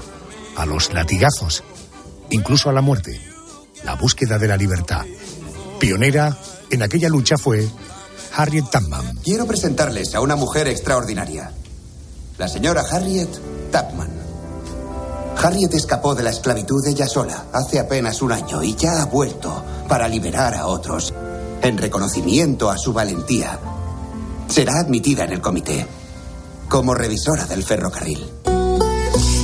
[0.56, 1.64] a los latigazos,
[2.32, 3.20] incluso a la muerte,
[3.84, 5.04] la búsqueda de la libertad.
[5.78, 6.36] Pionera
[6.70, 7.68] en aquella lucha fue
[8.34, 9.16] Harriet Tubman.
[9.22, 11.52] Quiero presentarles a una mujer extraordinaria.
[12.38, 13.28] La señora Harriet
[13.70, 14.10] Tubman.
[15.36, 19.64] Harriet escapó de la esclavitud ella sola hace apenas un año y ya ha vuelto
[19.88, 21.12] para liberar a otros.
[21.62, 23.58] En reconocimiento a su valentía,
[24.48, 25.86] será admitida en el comité
[26.68, 28.41] como revisora del ferrocarril.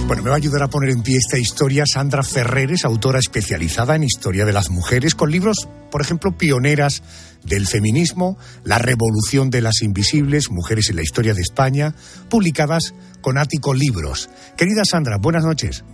[0.09, 3.95] Bueno, me va a ayudar a poner en pie esta historia Sandra Ferreres, autora especializada
[3.95, 7.03] en historia de las mujeres, con libros, por ejemplo, pioneras
[7.45, 11.95] del feminismo, La revolución de las invisibles, Mujeres en la historia de España,
[12.31, 14.31] publicadas con Ático Libros.
[14.57, 15.85] Querida Sandra, buenas noches.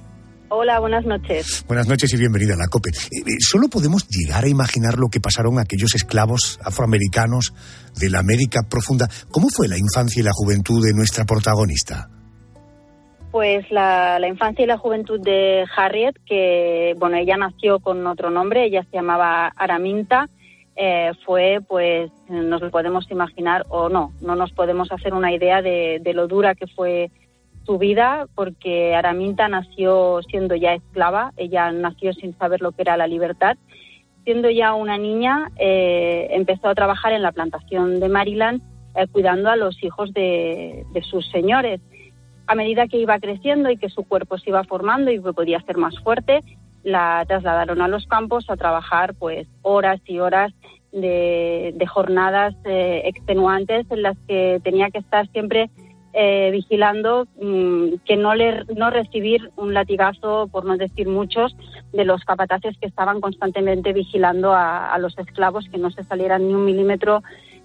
[0.48, 1.64] Hola, buenas noches.
[1.66, 2.90] Buenas noches y bienvenida a la COPE.
[2.90, 7.52] Eh, eh, Solo podemos llegar a imaginar lo que pasaron aquellos esclavos afroamericanos
[7.96, 9.10] de la América profunda.
[9.32, 12.10] ¿Cómo fue la infancia y la juventud de nuestra protagonista?
[13.34, 18.62] Pues la, infancia y la juventud de Harriet, que bueno, ella nació con otro nombre,
[18.62, 20.28] ella se llamaba Araminta,
[20.76, 25.62] eh, fue, pues, nos lo podemos imaginar o no, no nos podemos hacer una idea
[25.62, 27.10] de, lo dura que fue
[27.66, 32.96] su vida, porque Araminta nació siendo ya esclava, ella nació sin saber lo que era
[32.96, 33.56] la libertad.
[34.22, 38.62] Siendo ya una niña, eh, empezó a trabajar en la plantación de Maryland,
[38.94, 41.80] eh, cuidando a los hijos de sus señores.
[42.46, 45.60] A medida que iba creciendo y que su cuerpo se iba formando y que podía
[45.62, 46.42] ser más fuerte,
[46.82, 50.52] la trasladaron a los campos a trabajar pues horas y horas
[50.92, 55.70] de, de jornadas eh, extenuantes en las que tenía que estar siempre
[56.12, 61.56] eh, vigilando mm, que no le no recibir un latigazo, por no decir muchos,
[61.92, 66.54] de los capataces que estaban constantemente vigilando a, los esclavos que no se salieran ni
[66.54, 67.22] un milímetro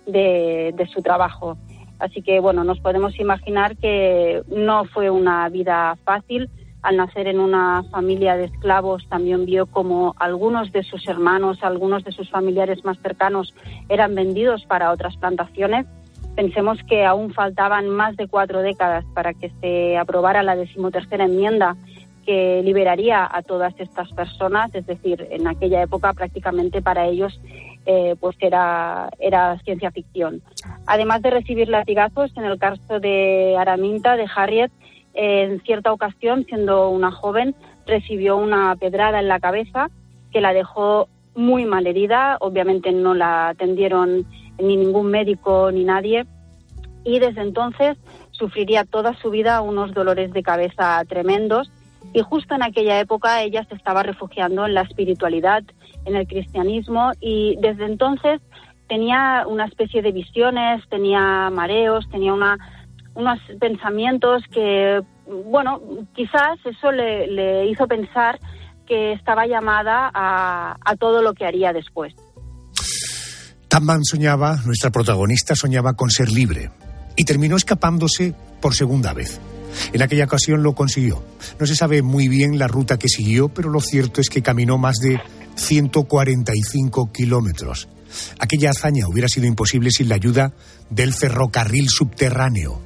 [0.07, 1.57] de su trabajo.
[1.99, 6.49] Así que, bueno, nos podemos imaginar que no fue una vida fácil.
[6.81, 12.05] Al nacer en una familia de esclavos, también vio como algunos de sus hermanos, algunos
[12.05, 13.53] de sus familiares más cercanos
[13.89, 15.85] eran vendidos para otras plantaciones.
[16.37, 21.75] Pensemos que aún faltaban más de cuatro décadas para que se aprobara la decimotercera enmienda
[22.25, 27.41] que liberaría a todas estas personas, es decir, en aquella época prácticamente para ellos
[27.91, 30.43] eh, pues era, era ciencia ficción.
[30.85, 34.71] Además de recibir latigazos, en el caso de Araminta, de Harriet,
[35.15, 37.55] en cierta ocasión, siendo una joven,
[37.87, 39.89] recibió una pedrada en la cabeza
[40.31, 42.37] que la dejó muy mal herida.
[42.41, 44.23] Obviamente no la atendieron
[44.59, 46.27] ni ningún médico ni nadie.
[47.03, 47.97] Y desde entonces
[48.29, 51.71] sufriría toda su vida unos dolores de cabeza tremendos.
[52.13, 55.63] Y justo en aquella época ella se estaba refugiando en la espiritualidad,
[56.05, 58.41] en el cristianismo y desde entonces
[58.87, 62.57] tenía una especie de visiones, tenía mareos, tenía una,
[63.13, 65.01] unos pensamientos que,
[65.45, 65.79] bueno,
[66.15, 68.39] quizás eso le, le hizo pensar
[68.87, 72.13] que estaba llamada a, a todo lo que haría después.
[73.67, 76.71] Tamman soñaba, nuestra protagonista soñaba con ser libre
[77.15, 79.39] y terminó escapándose por segunda vez.
[79.93, 81.23] En aquella ocasión lo consiguió.
[81.59, 84.77] No se sabe muy bien la ruta que siguió, pero lo cierto es que caminó
[84.77, 85.19] más de
[85.55, 87.87] 145 kilómetros.
[88.39, 90.53] Aquella hazaña hubiera sido imposible sin la ayuda
[90.89, 92.81] del ferrocarril subterráneo.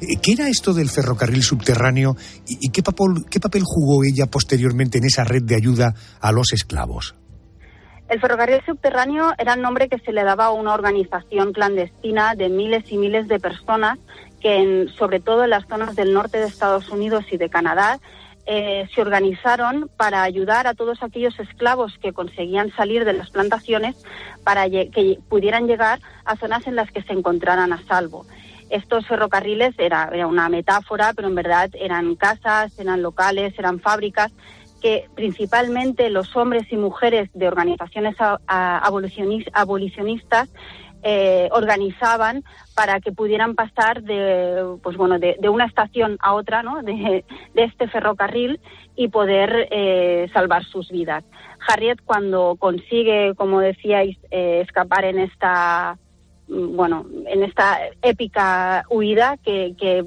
[0.00, 5.24] Eh, ¿Qué era esto del ferrocarril subterráneo y, qué papel jugó ella posteriormente en esa
[5.24, 7.14] red de ayuda a los esclavos?
[8.08, 12.48] El ferrocarril subterráneo era el nombre que se le daba a una organización clandestina de
[12.48, 13.98] miles y miles de personas
[14.46, 17.98] que, sobre todo en las zonas del norte de Estados Unidos y de Canadá,
[18.46, 23.96] eh, se organizaron para ayudar a todos aquellos esclavos que conseguían salir de las plantaciones
[24.44, 28.24] para que pudieran llegar a zonas en las que se encontraran a salvo.
[28.70, 34.30] Estos ferrocarriles era, era una metáfora, pero en verdad eran casas, eran locales, eran fábricas
[34.80, 38.14] que principalmente los hombres y mujeres de organizaciones
[38.46, 40.48] abolicionistas
[41.02, 42.42] eh, organizaban
[42.74, 46.82] para que pudieran pasar de pues bueno de, de una estación a otra ¿no?
[46.82, 48.60] de, de este ferrocarril
[48.96, 51.24] y poder eh, salvar sus vidas
[51.68, 55.98] Harriet cuando consigue como decíais eh, escapar en esta
[56.48, 60.04] mm, bueno en esta épica huida que,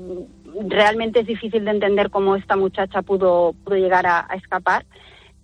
[0.67, 4.85] realmente es difícil de entender cómo esta muchacha pudo pudo llegar a escapar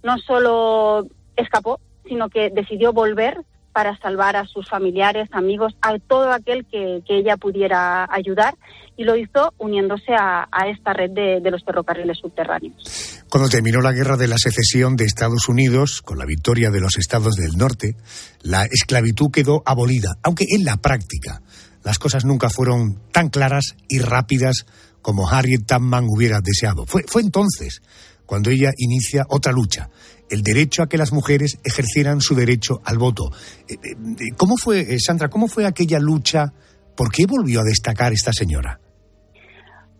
[0.04, 1.06] no solo
[1.38, 3.46] escapó sino que decidió volver
[3.76, 8.56] para salvar a sus familiares, amigos, a todo aquel que, ella pudiera ayudar
[8.96, 13.22] y lo hizo uniéndose a, esta red de, los ferrocarriles subterráneos.
[13.30, 16.98] Cuando terminó la guerra de la secesión de Estados Unidos, con la victoria de los
[16.98, 17.98] estados del norte,
[18.44, 21.42] la esclavitud quedó abolida, aunque en la práctica
[21.84, 24.66] las cosas nunca fueron tan claras y rápidas
[25.02, 26.86] como Harriet Tubman hubiera deseado.
[26.86, 27.82] Fue entonces
[28.26, 29.90] cuando ella inicia otra lucha,
[30.30, 33.30] el derecho a que las mujeres ejercieran su derecho al voto.
[33.68, 36.54] Eh, eh, ¿Cómo fue, eh, Sandra, cómo fue aquella lucha?
[36.96, 38.80] ¿Por qué volvió a destacar esta señora?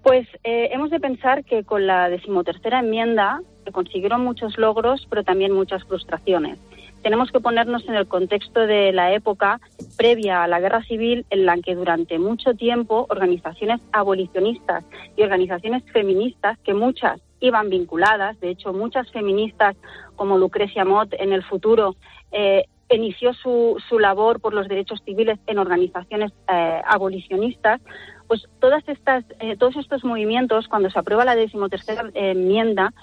[0.06, 5.24] Pues eh, hemos de pensar que con la decimotercera enmienda se consiguieron muchos logros, pero
[5.24, 6.60] también muchas frustraciones.
[7.02, 9.60] Tenemos que ponernos en el contexto de la época
[9.98, 14.84] previa a la guerra civil, en la que durante mucho tiempo organizaciones abolicionistas
[15.18, 19.76] y organizaciones feministas, que muchas iban vinculadas, de hecho muchas feministas
[20.16, 21.96] como Lucrecia Mott en el futuro
[22.32, 27.82] eh, inició su, su labor por los derechos civiles en organizaciones eh, abolicionistas,
[28.28, 32.94] pues todas estas, eh, todos estos movimientos, cuando se aprueba la decimotercera eh, enmienda,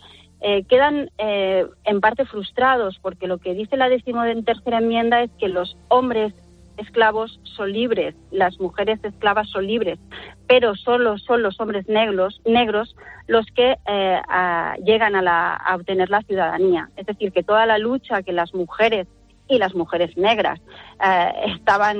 [0.40, 5.48] eh, quedan eh, en parte frustrados, porque lo que dice la decimotercera enmienda es que
[5.48, 6.34] los hombres
[6.76, 10.00] esclavos son libres, las mujeres esclavas son libres,
[10.52, 12.94] pero solo son los hombres negros, negros
[13.26, 14.20] los que eh,
[14.84, 16.90] llegan a, la- a obtener la ciudadanía.
[16.94, 19.06] Es decir, que toda la lucha que las mujeres
[19.48, 20.60] y las mujeres negras
[21.02, 21.96] eh, estaban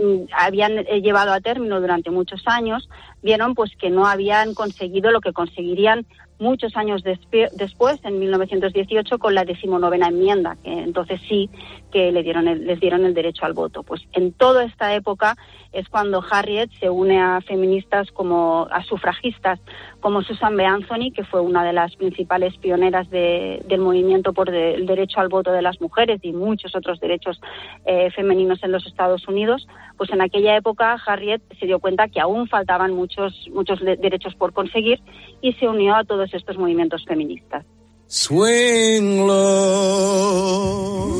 [0.00, 2.88] mm, habían eh, llevado a término durante muchos años,
[3.22, 6.04] vieron pues que no habían conseguido lo que conseguirían
[6.44, 11.48] muchos años después, en 1918, con la decimonovena enmienda, que entonces sí
[11.90, 13.82] que le dieron el- les dieron el derecho al voto.
[13.82, 15.36] Pues en toda esta época
[15.72, 19.58] es cuando Harriet se une a feministas como a sufragistas
[20.00, 20.64] como Susan B.
[20.66, 25.28] Anthony, que fue una de las principales pioneras de- del movimiento por el derecho al
[25.28, 27.40] voto de las mujeres y muchos otros derechos
[27.86, 29.66] eh, femeninos en los Estados Unidos,
[29.96, 34.34] pues en aquella época Harriet se dio cuenta que aún faltaban muchos, muchos de- derechos
[34.34, 35.00] por conseguir
[35.40, 37.64] y se unió a todos estos movimientos feministas.
[38.06, 41.10] Swing low,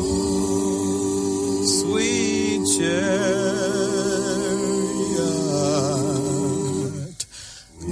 [1.64, 2.94] sweet chariot,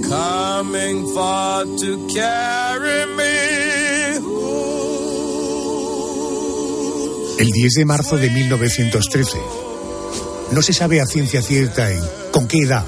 [0.07, 3.33] coming far to carry me
[7.39, 9.37] El 10 de marzo de 1913.
[10.51, 11.99] No se sabe a ciencia cierta en
[12.31, 12.85] con qué edad,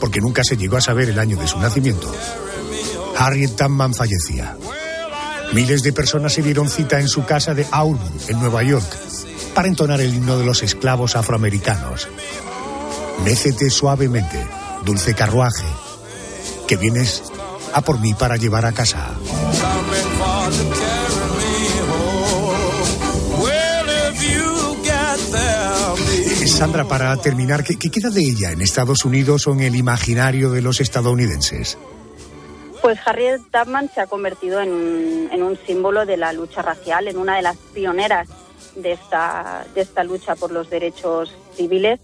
[0.00, 2.10] porque nunca se llegó a saber el año de su nacimiento.
[3.16, 4.56] Harriet Tubman fallecía.
[5.52, 8.86] Miles de personas se dieron cita en su casa de Auburn, en Nueva York,
[9.54, 12.08] para entonar el himno de los esclavos afroamericanos.
[13.24, 14.46] Mécete suavemente,
[14.84, 15.66] dulce carruaje,
[16.68, 17.22] que vienes
[17.74, 19.10] a por mí para llevar a casa.
[26.60, 30.50] Sandra, para terminar, ¿qué, qué queda de ella en Estados Unidos o en el imaginario
[30.50, 31.78] de los estadounidenses?
[32.82, 37.08] Pues Harriet Tubman se ha convertido en un, en un símbolo de la lucha racial,
[37.08, 38.28] en una de las pioneras
[38.74, 42.00] de esta, de esta lucha por los derechos civiles.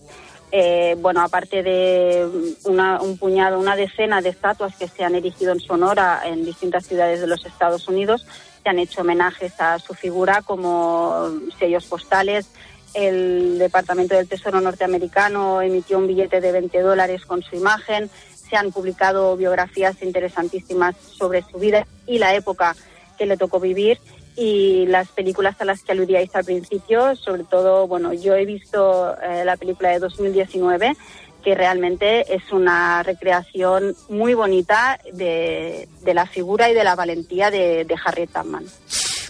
[0.53, 2.29] Eh, bueno, aparte de
[2.65, 6.87] un puñado, una decena de estatuas que se han erigido en su honor en distintas
[6.87, 8.27] ciudades de los Estados Unidos,
[8.63, 12.49] se han hecho homenajes a su figura como sellos postales.
[12.95, 18.09] El Departamento del Tesoro norteamericano emitió un billete de 20 dólares con su imagen.
[18.49, 22.77] Se han publicado biografías interesantísimas sobre su vida y la época
[23.19, 23.99] que le tocó vivir
[24.37, 29.17] y las películas a las que aludíais al principio, sobre todo, bueno, yo he visto
[29.23, 30.97] eh, la película de 2019
[31.43, 37.53] que realmente es una recreación muy bonita de, de la figura y de la valentía
[37.53, 38.65] de, de Harriet Tubman.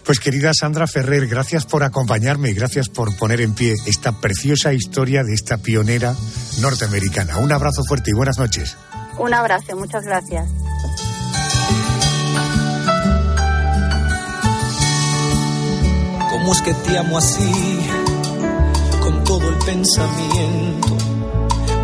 [0.02, 4.72] Pues querida Sandra Ferrer, gracias por acompañarme y gracias por poner en pie esta preciosa
[4.72, 6.14] historia de esta pionera
[6.60, 7.36] norteamericana.
[7.36, 8.78] Un abrazo fuerte y buenas noches.
[9.18, 10.48] Un abrazo, muchas gracias.
[16.30, 17.80] ¿Cómo es que te amo así?
[19.00, 20.88] Con todo el pensamiento.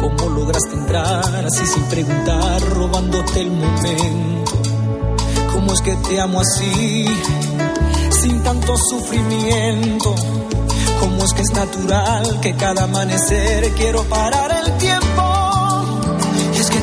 [0.00, 4.52] ¿Cómo lograste entrar así sin preguntar, robándote el momento?
[5.52, 7.06] ¿Cómo es que te amo así?
[8.10, 10.14] Sin tanto sufrimiento.
[11.00, 15.31] ¿Cómo es que es natural que cada amanecer quiero parar el tiempo?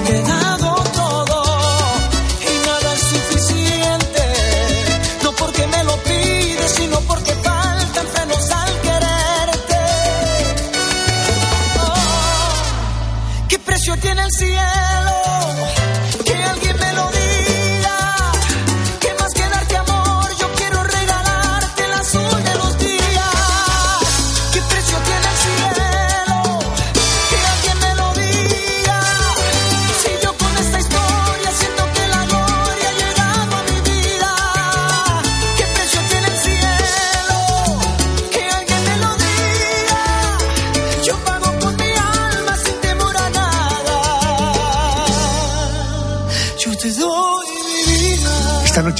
[0.09, 0.48] Es que te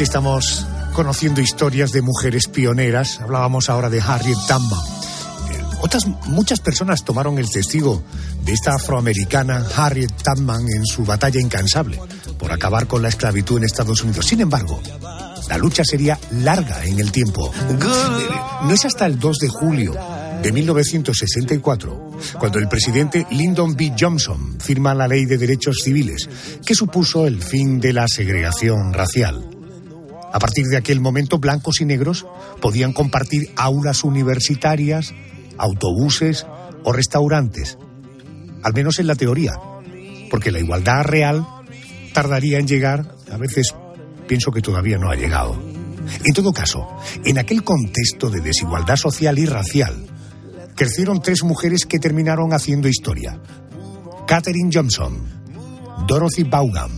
[0.03, 3.19] estamos conociendo historias de mujeres pioneras.
[3.21, 4.79] Hablábamos ahora de Harriet Tubman.
[5.51, 8.03] Eh, Otras muchas personas tomaron el testigo
[8.43, 11.99] de esta afroamericana Harriet Tubman en su batalla incansable
[12.37, 14.25] por acabar con la esclavitud en Estados Unidos.
[14.25, 14.81] Sin embargo,
[15.49, 17.51] la lucha sería larga en el tiempo.
[17.69, 17.77] Eh,
[18.63, 19.93] No es hasta el 2 de julio
[20.41, 23.93] de 1964 cuando el presidente Lyndon B.
[23.99, 26.29] Johnson firma la Ley de Derechos Civiles,
[26.65, 29.58] que supuso el fin de la segregación racial.
[30.31, 32.25] A partir de aquel momento, blancos y negros
[32.61, 35.13] podían compartir aulas universitarias,
[35.57, 36.45] autobuses
[36.83, 37.77] o restaurantes,
[38.63, 39.53] al menos en la teoría,
[40.29, 41.45] porque la igualdad real
[42.13, 43.73] tardaría en llegar, a veces
[44.27, 45.59] pienso que todavía no ha llegado.
[46.23, 46.87] En todo caso,
[47.25, 50.05] en aquel contexto de desigualdad social y racial,
[50.75, 53.39] crecieron tres mujeres que terminaron haciendo historia.
[54.27, 55.17] Katherine Johnson,
[56.07, 56.91] Dorothy Vaughan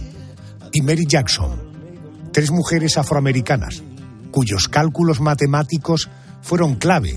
[0.72, 1.71] y Mary Jackson,
[2.32, 3.82] tres mujeres afroamericanas
[4.32, 6.10] cuyos cálculos matemáticos
[6.42, 7.12] fueron clave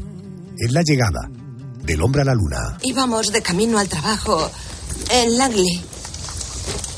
[0.58, 1.30] en la llegada
[1.82, 2.78] del hombre a la luna.
[2.82, 4.50] Íbamos de camino al trabajo
[5.10, 5.84] en Langley.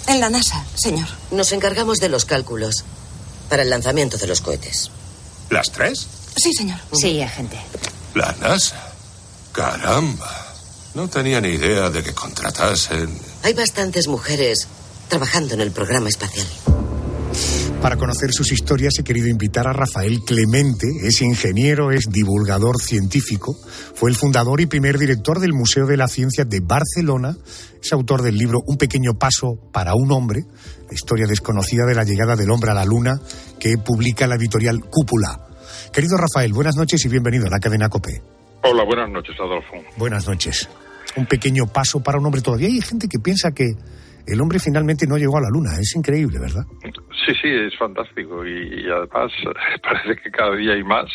[0.08, 1.06] En la NASA, señor.
[1.30, 2.84] Nos encargamos de los cálculos
[3.48, 4.90] para el lanzamiento de los cohetes.
[5.50, 6.06] ¿Las tres?
[6.36, 6.78] Sí, señor.
[6.92, 7.58] Sí, agente.
[8.14, 8.92] La NASA.
[9.52, 10.46] Caramba.
[10.94, 13.18] No tenía ni idea de que contratasen.
[13.42, 14.68] Hay bastantes mujeres
[15.08, 16.46] trabajando en el programa espacial.
[17.80, 23.54] Para conocer sus historias he querido invitar a Rafael Clemente, es ingeniero, es divulgador científico,
[23.94, 27.36] fue el fundador y primer director del Museo de la Ciencia de Barcelona,
[27.80, 30.44] es autor del libro Un pequeño paso para un hombre,
[30.88, 33.20] la historia desconocida de la llegada del hombre a la luna,
[33.60, 35.46] que publica la editorial Cúpula.
[35.92, 38.22] Querido Rafael, buenas noches y bienvenido a la cadena COPE.
[38.64, 39.76] Hola, buenas noches, Adolfo.
[39.96, 40.68] Buenas noches.
[41.16, 42.40] Un pequeño paso para un hombre.
[42.40, 43.76] Todavía hay gente que piensa que
[44.26, 45.70] el hombre finalmente no llegó a la luna.
[45.80, 46.64] Es increíble, ¿verdad?
[46.82, 49.32] Sí, sí, es fantástico y, y además
[49.82, 51.06] parece que cada día hay más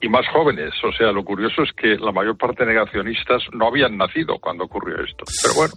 [0.00, 0.72] y más jóvenes.
[0.84, 4.64] O sea, lo curioso es que la mayor parte de negacionistas no habían nacido cuando
[4.64, 5.24] ocurrió esto.
[5.42, 5.74] Pero bueno.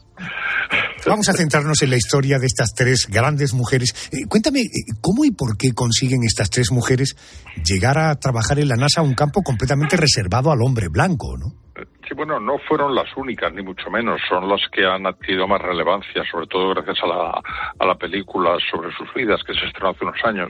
[1.06, 4.10] Vamos a centrarnos en la historia de estas tres grandes mujeres.
[4.12, 4.70] Eh, cuéntame, eh,
[5.02, 7.16] ¿cómo y por qué consiguen estas tres mujeres
[7.64, 11.69] llegar a trabajar en la NASA, un campo completamente reservado al hombre blanco, ¿no?
[12.08, 14.22] Sí, bueno, no fueron las únicas, ni mucho menos.
[14.28, 17.42] Son las que han adquirido más relevancia, sobre todo gracias a la,
[17.80, 20.50] a la película sobre sus vidas que se estrenó hace unos años.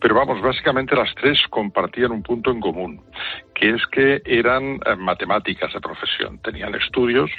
[0.00, 3.02] Pero vamos, básicamente las tres compartían un punto en común,
[3.54, 6.38] que es que eran eh, matemáticas de profesión.
[6.42, 7.30] Tenían estudios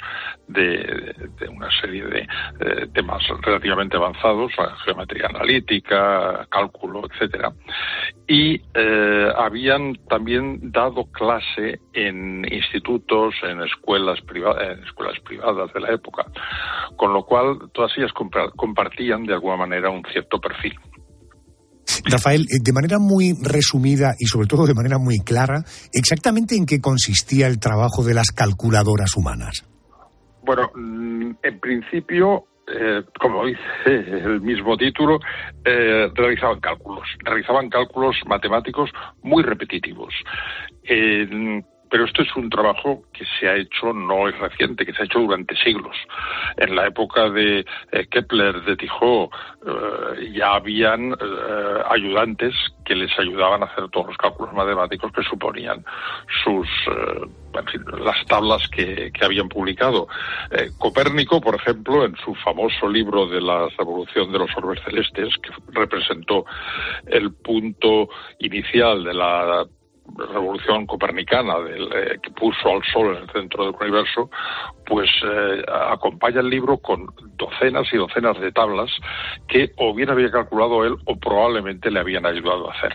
[0.48, 1.14] de,
[1.50, 7.52] una serie de eh, temas relativamente avanzados, la geometría analítica, cálculo, etcétera.
[8.26, 15.80] Y eh, habían también dado clase en institutos, en escuelas, priva- en escuelas privadas de
[15.80, 16.24] la época,
[16.96, 18.12] con lo cual todas ellas
[18.56, 20.74] compartían de alguna manera un cierto perfil.
[22.04, 26.66] Rafael, eh, de manera muy resumida y sobre todo de manera muy clara, exactamente en
[26.66, 29.64] qué consistía el trabajo de las calculadoras humanas.
[30.42, 35.18] Bueno, mm, en principio, eh, como dice el mismo título,
[35.64, 38.90] eh, realizaban cálculos, realizaban cálculos matemáticos
[39.22, 40.14] muy repetitivos.
[41.90, 45.04] Pero esto es un trabajo que se ha hecho, no es reciente, que se ha
[45.04, 45.96] hecho durante siglos.
[46.56, 53.16] En la época de eh, Kepler, de Tycho, eh, ya habían eh, ayudantes que les
[53.18, 55.84] ayudaban a hacer todos los cálculos matemáticos que suponían
[56.44, 56.68] sus,
[57.54, 60.06] en fin, las tablas que, que habían publicado.
[60.78, 65.50] Copérnico, por ejemplo, en su famoso libro de la revolución de los orbes celestes, que
[65.72, 66.44] representó
[67.06, 68.08] el punto
[68.38, 69.66] inicial de la
[70.16, 74.30] revolución copernicana del, eh, que puso al Sol en el centro del universo,
[74.84, 78.90] pues eh, acompaña el libro con docenas y docenas de tablas
[79.48, 82.94] que o bien había calculado él o probablemente le habían ayudado a hacer.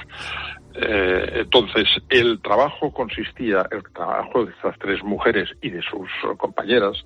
[0.73, 7.03] Eh, entonces, el trabajo consistía, el trabajo de estas tres mujeres y de sus compañeras,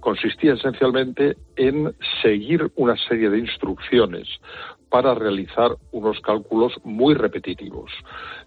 [0.00, 4.28] consistía esencialmente en seguir una serie de instrucciones
[4.92, 7.90] para realizar unos cálculos muy repetitivos.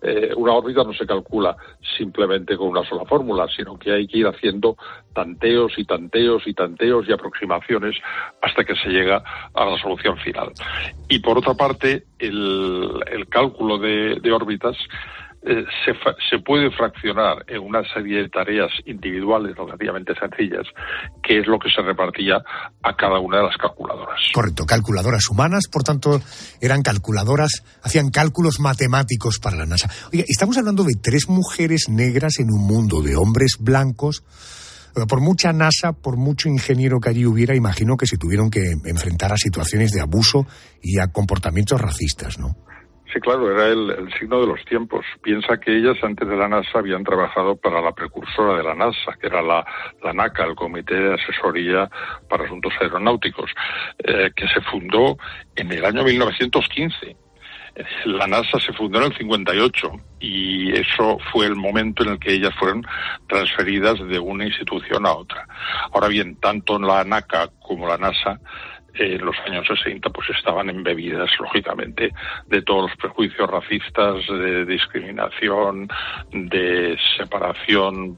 [0.04, 1.58] Eh, una órbita no se calcula
[1.98, 4.78] simplemente con una sola fórmula, sino que hay que ir haciendo
[5.12, 7.96] tanteos y tanteos y tanteos y aproximaciones
[8.44, 9.24] hasta que se llega
[9.56, 10.52] a la solución final.
[11.10, 14.78] Y por otra parte, el, el cálculo de, de órbitas
[15.48, 15.94] eh, se,
[16.30, 20.66] se puede fraccionar en una serie de tareas individuales relativamente sencillas,
[21.22, 22.38] que es lo que se repartía
[22.82, 24.20] a cada una de las calculadoras.
[24.34, 26.20] Correcto, calculadoras humanas, por tanto,
[26.62, 29.88] eran calculadoras, hacían cálculos matemáticos para la NASA.
[30.12, 34.24] Oiga, estamos hablando de tres mujeres negras en un mundo de hombres blancos.
[34.96, 38.72] Bueno, por mucha NASA, por mucho ingeniero que allí hubiera, imagino que se tuvieron que
[38.86, 40.48] enfrentar a situaciones de abuso
[40.82, 42.56] y a comportamientos racistas, ¿no?
[43.14, 45.06] Sí, claro, era el, el, signo de los tiempos.
[45.22, 49.14] Piensa que ellas antes de la NASA habían trabajado para la precursora de la NASA,
[49.20, 49.66] que era la,
[50.04, 51.90] la NACA, el Comité de Asesoría
[52.28, 53.52] para Asuntos Aeronáuticos,
[54.00, 55.18] eh, que se fundó
[55.56, 57.16] en el año 1915.
[58.06, 59.92] La NASA se fundó en el 58
[60.22, 62.86] y eso fue el momento en el que ellas fueron
[63.28, 65.46] transferidas de una institución a otra.
[65.92, 68.40] Ahora bien, tanto la NACA como la NASA
[68.98, 72.12] en los años 60 pues estaban embebidas lógicamente
[72.48, 75.88] de todos los prejuicios racistas de discriminación
[76.32, 78.16] de separación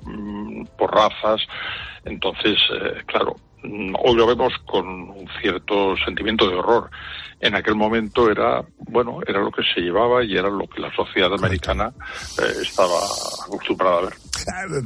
[0.78, 1.42] por razas.
[2.06, 3.36] Entonces eh, claro
[4.04, 6.90] hoy lo vemos con un cierto sentimiento de horror.
[7.40, 10.92] En aquel momento era, bueno, era lo que se llevaba y era lo que la
[10.96, 11.94] sociedad americana
[12.40, 12.98] eh, estaba
[13.46, 14.14] acostumbrada a ver.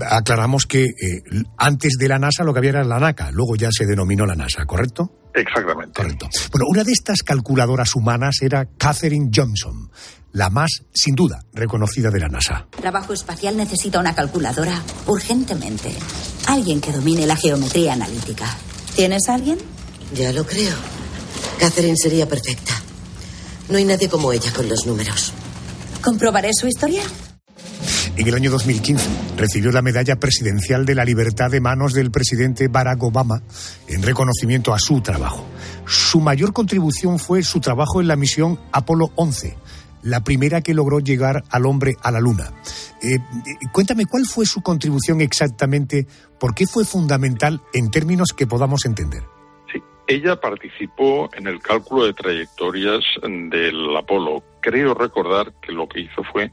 [0.09, 1.23] Aclaramos que eh,
[1.57, 4.35] antes de la NASA lo que había era la NACA, luego ya se denominó la
[4.35, 5.21] NASA, ¿correcto?
[5.33, 5.93] Exactamente.
[5.93, 6.27] Correcto.
[6.51, 9.89] Bueno, una de estas calculadoras humanas era Catherine Johnson,
[10.33, 12.67] la más, sin duda, reconocida de la NASA.
[12.71, 15.93] Trabajo espacial necesita una calculadora urgentemente.
[16.47, 18.45] Alguien que domine la geometría analítica.
[18.95, 19.57] ¿Tienes a alguien?
[20.13, 20.75] Ya lo creo.
[21.59, 22.73] Catherine sería perfecta.
[23.69, 25.33] No hay nadie como ella con los números.
[26.01, 27.03] ¿Comprobaré su historia?
[28.17, 32.67] En el año 2015 recibió la Medalla Presidencial de la Libertad de manos del presidente
[32.67, 33.41] Barack Obama
[33.87, 35.45] en reconocimiento a su trabajo.
[35.85, 39.55] Su mayor contribución fue su trabajo en la misión Apolo 11,
[40.03, 42.51] la primera que logró llegar al hombre a la Luna.
[43.01, 43.17] Eh,
[43.71, 46.05] cuéntame, ¿cuál fue su contribución exactamente?
[46.41, 49.21] ¿Por qué fue fundamental en términos que podamos entender?
[49.71, 54.41] Sí, ella participó en el cálculo de trayectorias del Apolo.
[54.59, 56.49] Creo recordar que lo que hizo fue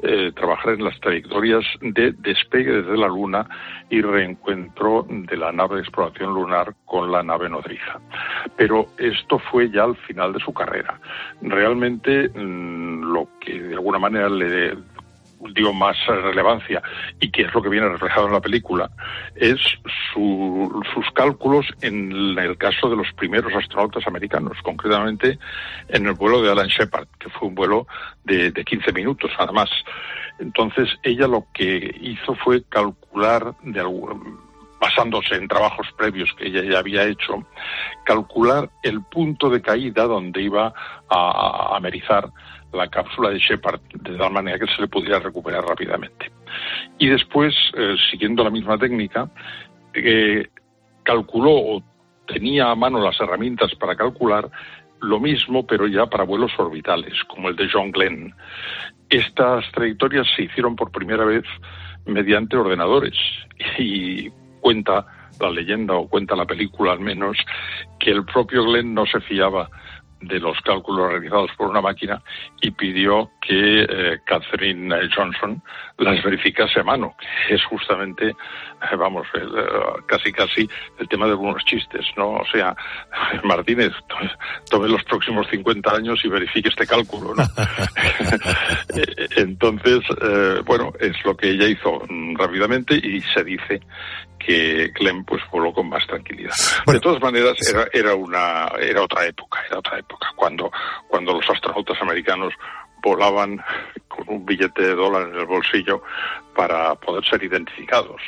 [0.00, 3.48] eh, trabajar en las trayectorias de despegue desde la Luna
[3.90, 8.00] y reencuentro de la nave de exploración lunar con la nave nodriza.
[8.56, 11.00] Pero esto fue ya al final de su carrera.
[11.40, 14.76] Realmente mmm, lo que de alguna manera le
[15.54, 16.82] dio más relevancia
[17.20, 18.90] y que es lo que viene reflejado en la película,
[19.34, 19.58] es
[20.12, 25.38] su, sus cálculos en el caso de los primeros astronautas americanos, concretamente
[25.88, 27.86] en el vuelo de Alan Shepard, que fue un vuelo
[28.24, 29.70] de, de 15 minutos nada más.
[30.38, 33.54] Entonces ella lo que hizo fue calcular
[34.80, 37.44] basándose en trabajos previos que ella ya había hecho,
[38.04, 40.72] calcular el punto de caída donde iba
[41.08, 42.28] a amerizar
[42.72, 46.30] la cápsula de Shepard de tal manera que se le pudiera recuperar rápidamente.
[46.98, 49.30] Y después, eh, siguiendo la misma técnica,
[49.94, 50.48] eh,
[51.02, 51.82] calculó o
[52.26, 54.48] tenía a mano las herramientas para calcular
[55.00, 58.34] lo mismo, pero ya para vuelos orbitales, como el de John Glenn.
[59.10, 61.44] Estas trayectorias se hicieron por primera vez
[62.06, 63.14] mediante ordenadores
[63.78, 65.06] y cuenta
[65.40, 67.36] la leyenda o cuenta la película al menos
[67.98, 69.68] que el propio Glenn no se fiaba
[70.22, 72.22] de los cálculos realizados por una máquina
[72.60, 75.62] y pidió que eh, Catherine Johnson
[75.98, 77.14] las verificase a mano,
[77.46, 80.68] que es justamente, eh, vamos, el, uh, casi casi
[80.98, 82.32] el tema de algunos chistes, ¿no?
[82.32, 82.74] O sea,
[83.44, 84.30] Martínez, tome,
[84.70, 87.42] tome los próximos 50 años y verifique este cálculo, ¿no?
[89.36, 93.80] Entonces, eh, bueno, es lo que ella hizo mm, rápidamente y se dice
[94.44, 96.52] que Glenn pues voló con más tranquilidad.
[96.84, 100.70] Bueno, de todas maneras era, era una era otra época, era otra época cuando
[101.08, 102.52] cuando los astronautas americanos
[103.02, 103.60] volaban
[104.08, 106.02] con un billete de dólar en el bolsillo
[106.54, 108.20] para poder ser identificados.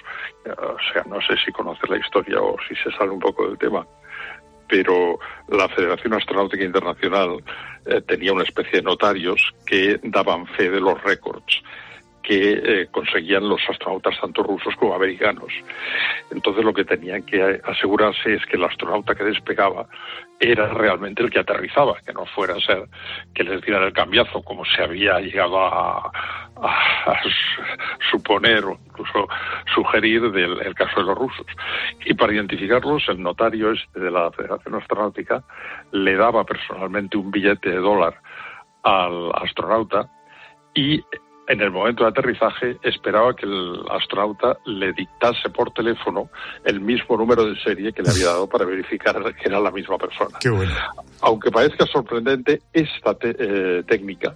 [0.45, 3.59] O sea, no sé si conoces la historia o si se sale un poco del
[3.59, 3.87] tema
[4.67, 7.43] pero la Federación Astronáutica Internacional
[7.87, 11.63] eh, tenía una especie de notarios que daban fe de los récords
[12.25, 15.53] que eh, conseguían los astronautas tanto rusos como americanos.
[16.31, 19.87] Entonces lo que tenían que asegurarse es que el astronauta que despegaba
[20.41, 22.89] era realmente el que aterrizaba, que no fuera a ser
[23.35, 26.11] que les dieran el cambiazo, como se había llegado a,
[28.11, 29.29] suponer o incluso
[29.75, 31.47] sugerir del el caso de los rusos.
[32.07, 35.45] Y para identificarlos, el notario este de la Federación Astronáutica
[35.93, 38.15] le daba personalmente un billete de dólar
[38.83, 40.09] al astronauta
[40.75, 41.03] y
[41.47, 46.31] en el momento de aterrizaje esperaba que el astronauta le dictase por teléfono
[46.65, 49.99] el mismo número de serie que le había dado para verificar que era la misma
[49.99, 50.39] persona.
[50.41, 50.73] Qué bueno.
[51.21, 54.35] Aunque parezca sorprendente, esta te, eh, técnica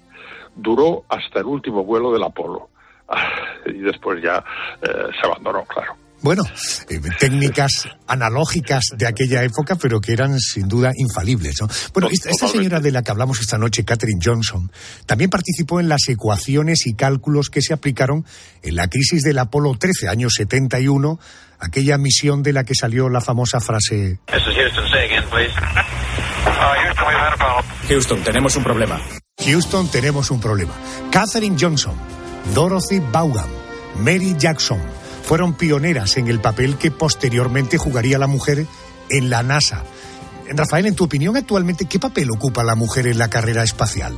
[0.54, 2.68] duró hasta el último vuelo del Apolo
[3.66, 4.44] y después ya
[4.82, 5.96] eh, se abandonó, claro.
[6.20, 6.42] Bueno,
[6.88, 11.60] eh, técnicas analógicas de aquella época, pero que eran sin duda infalibles.
[11.60, 11.68] ¿no?
[11.92, 14.70] Bueno, esta, esta señora de la que hablamos esta noche, Catherine Johnson,
[15.06, 18.24] también participó en las ecuaciones y cálculos que se aplicaron
[18.62, 21.20] en la crisis del Apolo 13, año 71,
[21.60, 24.90] aquella misión de la que salió la famosa frase This is Houston.
[24.90, 25.52] Say again, please.
[25.54, 27.64] Houston, we've had a problem.
[27.88, 29.00] Houston, tenemos un problema.
[29.44, 30.74] Houston, tenemos un problema.
[31.12, 31.94] Catherine Johnson,
[32.54, 33.48] Dorothy Vaughan,
[34.00, 34.97] Mary Jackson
[35.28, 38.66] fueron pioneras en el papel que posteriormente jugaría la mujer
[39.10, 39.84] en la NASA.
[40.48, 44.16] Rafael, en tu opinión, actualmente, ¿qué papel ocupa la mujer en la carrera espacial?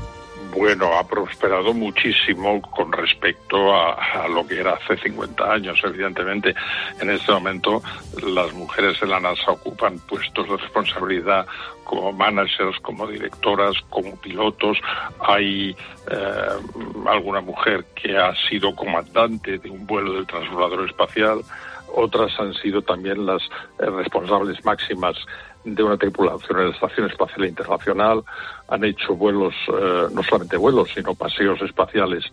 [0.56, 6.54] Bueno, ha prosperado muchísimo con respecto a, lo que era hace 50 años, evidentemente.
[7.00, 7.82] En este momento
[8.22, 11.46] las mujeres en la NASA ocupan puestos de responsabilidad
[11.84, 14.78] como managers, como directoras, como pilotos.
[15.20, 15.76] Hay
[16.10, 16.48] eh,
[17.06, 21.42] alguna mujer que ha sido comandante de un vuelo del transbordador espacial.
[21.94, 23.42] Otras han sido también las
[23.78, 25.16] eh, responsables máximas
[25.64, 28.22] de una tripulación en la Estación Espacial Internacional,
[28.68, 32.24] han hecho vuelos, eh, no solamente vuelos, sino paseos espaciales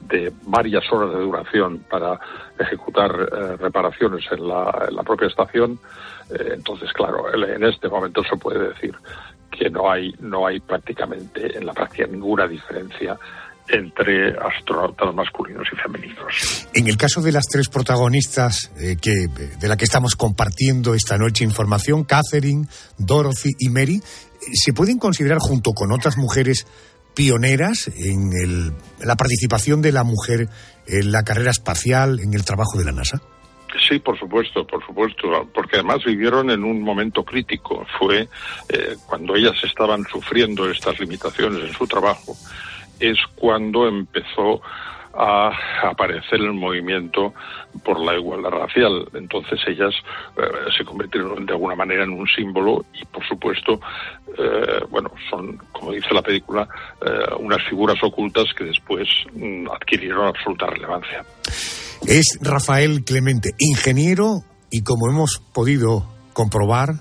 [0.00, 2.18] de varias horas de duración para
[2.58, 5.78] ejecutar eh, reparaciones en la, propia estación.
[6.30, 8.94] Eh, entonces, claro, en este momento se puede decir
[9.50, 13.16] que no hay, no hay prácticamente en la práctica ninguna diferencia
[13.68, 16.68] entre astronautas masculinos y femeninos.
[16.74, 21.16] En el caso de las tres protagonistas eh, que, de la que estamos compartiendo esta
[21.16, 22.66] noche información, Catherine,
[22.98, 24.00] Dorothy y Mary,
[24.52, 26.66] ¿se pueden considerar junto con otras mujeres
[27.14, 30.48] pioneras en, el, en la participación de la mujer
[30.86, 33.22] en la carrera espacial, en el trabajo de la NASA?
[33.88, 37.84] Sí, por supuesto, por supuesto, porque además vivieron en un momento crítico.
[37.98, 38.28] Fue
[38.68, 42.36] eh, cuando ellas estaban sufriendo estas limitaciones en su trabajo,
[43.00, 44.60] es cuando empezó
[45.16, 47.32] a aparecer el movimiento
[47.84, 49.06] por la igualdad racial.
[49.14, 49.94] Entonces ellas
[50.36, 50.42] eh,
[50.76, 53.80] se convirtieron de alguna manera en un símbolo y, por supuesto,
[54.36, 56.68] eh, bueno, son, como dice la película,
[57.04, 61.24] eh, unas figuras ocultas que después mm, adquirieron absoluta relevancia.
[62.06, 66.94] Es Rafael Clemente, ingeniero y, como hemos podido comprobar,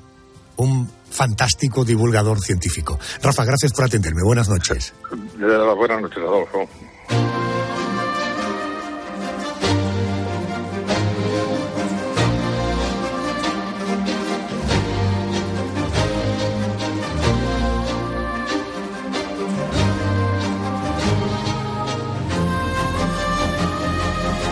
[0.56, 3.00] un fantástico divulgador científico.
[3.22, 4.24] Rafa, gracias por atenderme.
[4.24, 4.94] Buenas noches.
[5.38, 6.68] Buenas noches, Adolfo.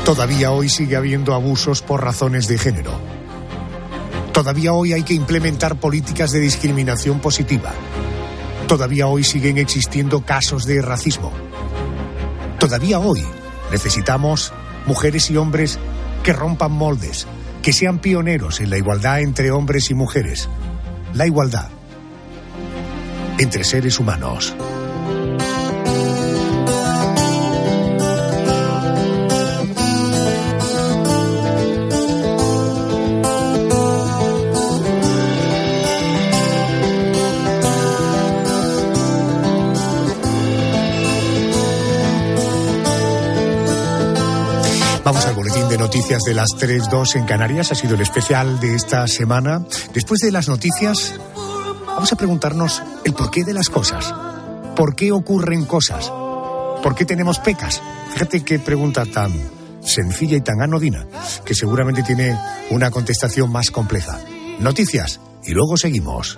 [0.06, 3.21] Todavía hoy sigue habiendo abusos por razones de género.
[4.34, 7.74] Todavía hoy hay que implementar políticas de discriminación positiva.
[8.68, 11.32] Todavía hoy siguen existiendo casos de racismo.
[12.58, 13.26] Todavía hoy
[13.72, 14.54] necesitamos
[14.86, 15.80] mujeres y hombres
[16.24, 17.28] que rompan moldes,
[17.62, 20.48] que sean pioneros en la igualdad entre hombres y mujeres.
[21.14, 21.70] La igualdad
[23.38, 24.56] entre seres humanos.
[45.92, 47.74] Noticias de las 3.2 en Canarias.
[47.74, 49.66] Ha sido el especial de esta semana.
[49.94, 51.16] Después de las noticias,
[51.86, 54.16] vamos a preguntarnos el porqué de las cosas.
[54.74, 56.10] ¿Por qué ocurren cosas?
[56.82, 57.82] ¿Por qué tenemos pecas?
[58.14, 59.34] Fíjate qué pregunta tan
[59.82, 61.06] sencilla y tan anodina,
[61.44, 62.40] que seguramente tiene
[62.70, 64.18] una contestación más compleja.
[64.62, 66.38] Noticias y luego seguimos.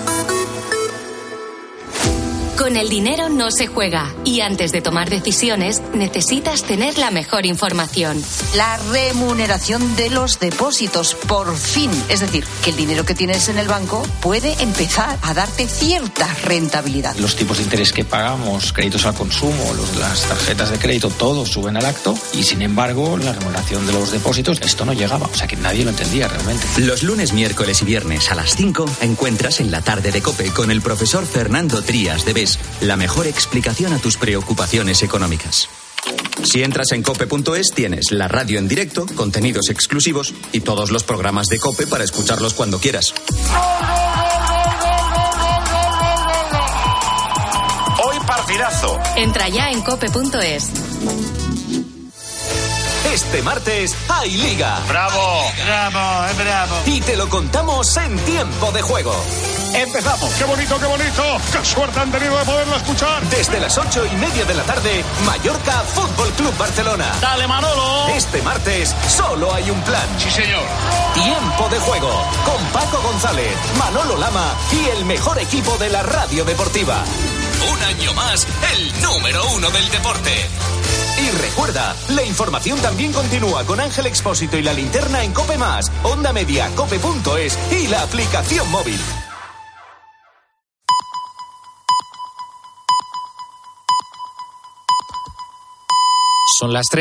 [2.61, 7.47] Con el dinero no se juega y antes de tomar decisiones necesitas tener la mejor
[7.47, 8.23] información.
[8.55, 11.89] La remuneración de los depósitos, por fin.
[12.07, 16.31] Es decir, que el dinero que tienes en el banco puede empezar a darte cierta
[16.43, 17.15] rentabilidad.
[17.15, 21.49] Los tipos de interés que pagamos, créditos al consumo, los, las tarjetas de crédito, todos
[21.49, 25.25] suben al acto y sin embargo la remuneración de los depósitos, esto no llegaba.
[25.25, 26.67] O sea que nadie lo entendía realmente.
[26.77, 30.69] Los lunes, miércoles y viernes a las 5 encuentras en la tarde de Cope con
[30.69, 32.50] el profesor Fernando Trías de BES
[32.81, 35.69] la mejor explicación a tus preocupaciones económicas.
[36.43, 41.47] Si entras en cope.es tienes la radio en directo, contenidos exclusivos y todos los programas
[41.47, 43.13] de Cope para escucharlos cuando quieras.
[48.03, 48.99] Hoy partidazo.
[49.15, 50.90] Entra ya en cope.es.
[53.13, 54.79] Este martes hay liga.
[54.87, 56.75] Bravo, bravo, es bravo.
[56.85, 59.13] Y te lo contamos en tiempo de juego.
[59.73, 60.33] Empezamos.
[60.35, 61.23] Qué bonito, qué bonito.
[61.51, 63.21] Qué suerte han tenido de poderlo escuchar.
[63.25, 67.11] Desde las ocho y media de la tarde, Mallorca Fútbol Club Barcelona.
[67.19, 68.07] Dale, Manolo.
[68.15, 70.07] Este martes solo hay un plan.
[70.17, 70.63] Sí, señor.
[71.13, 72.11] Tiempo de juego
[72.45, 77.03] con Paco González, Manolo Lama y el mejor equipo de la radio deportiva.
[77.69, 80.31] Un año más, el número uno del deporte.
[81.21, 85.91] Y recuerda, la información también continúa con Ángel Expósito y la linterna en Cope Más,
[86.03, 88.99] Onda Media, Cope.es y la aplicación móvil.
[96.57, 96.89] Son las tres.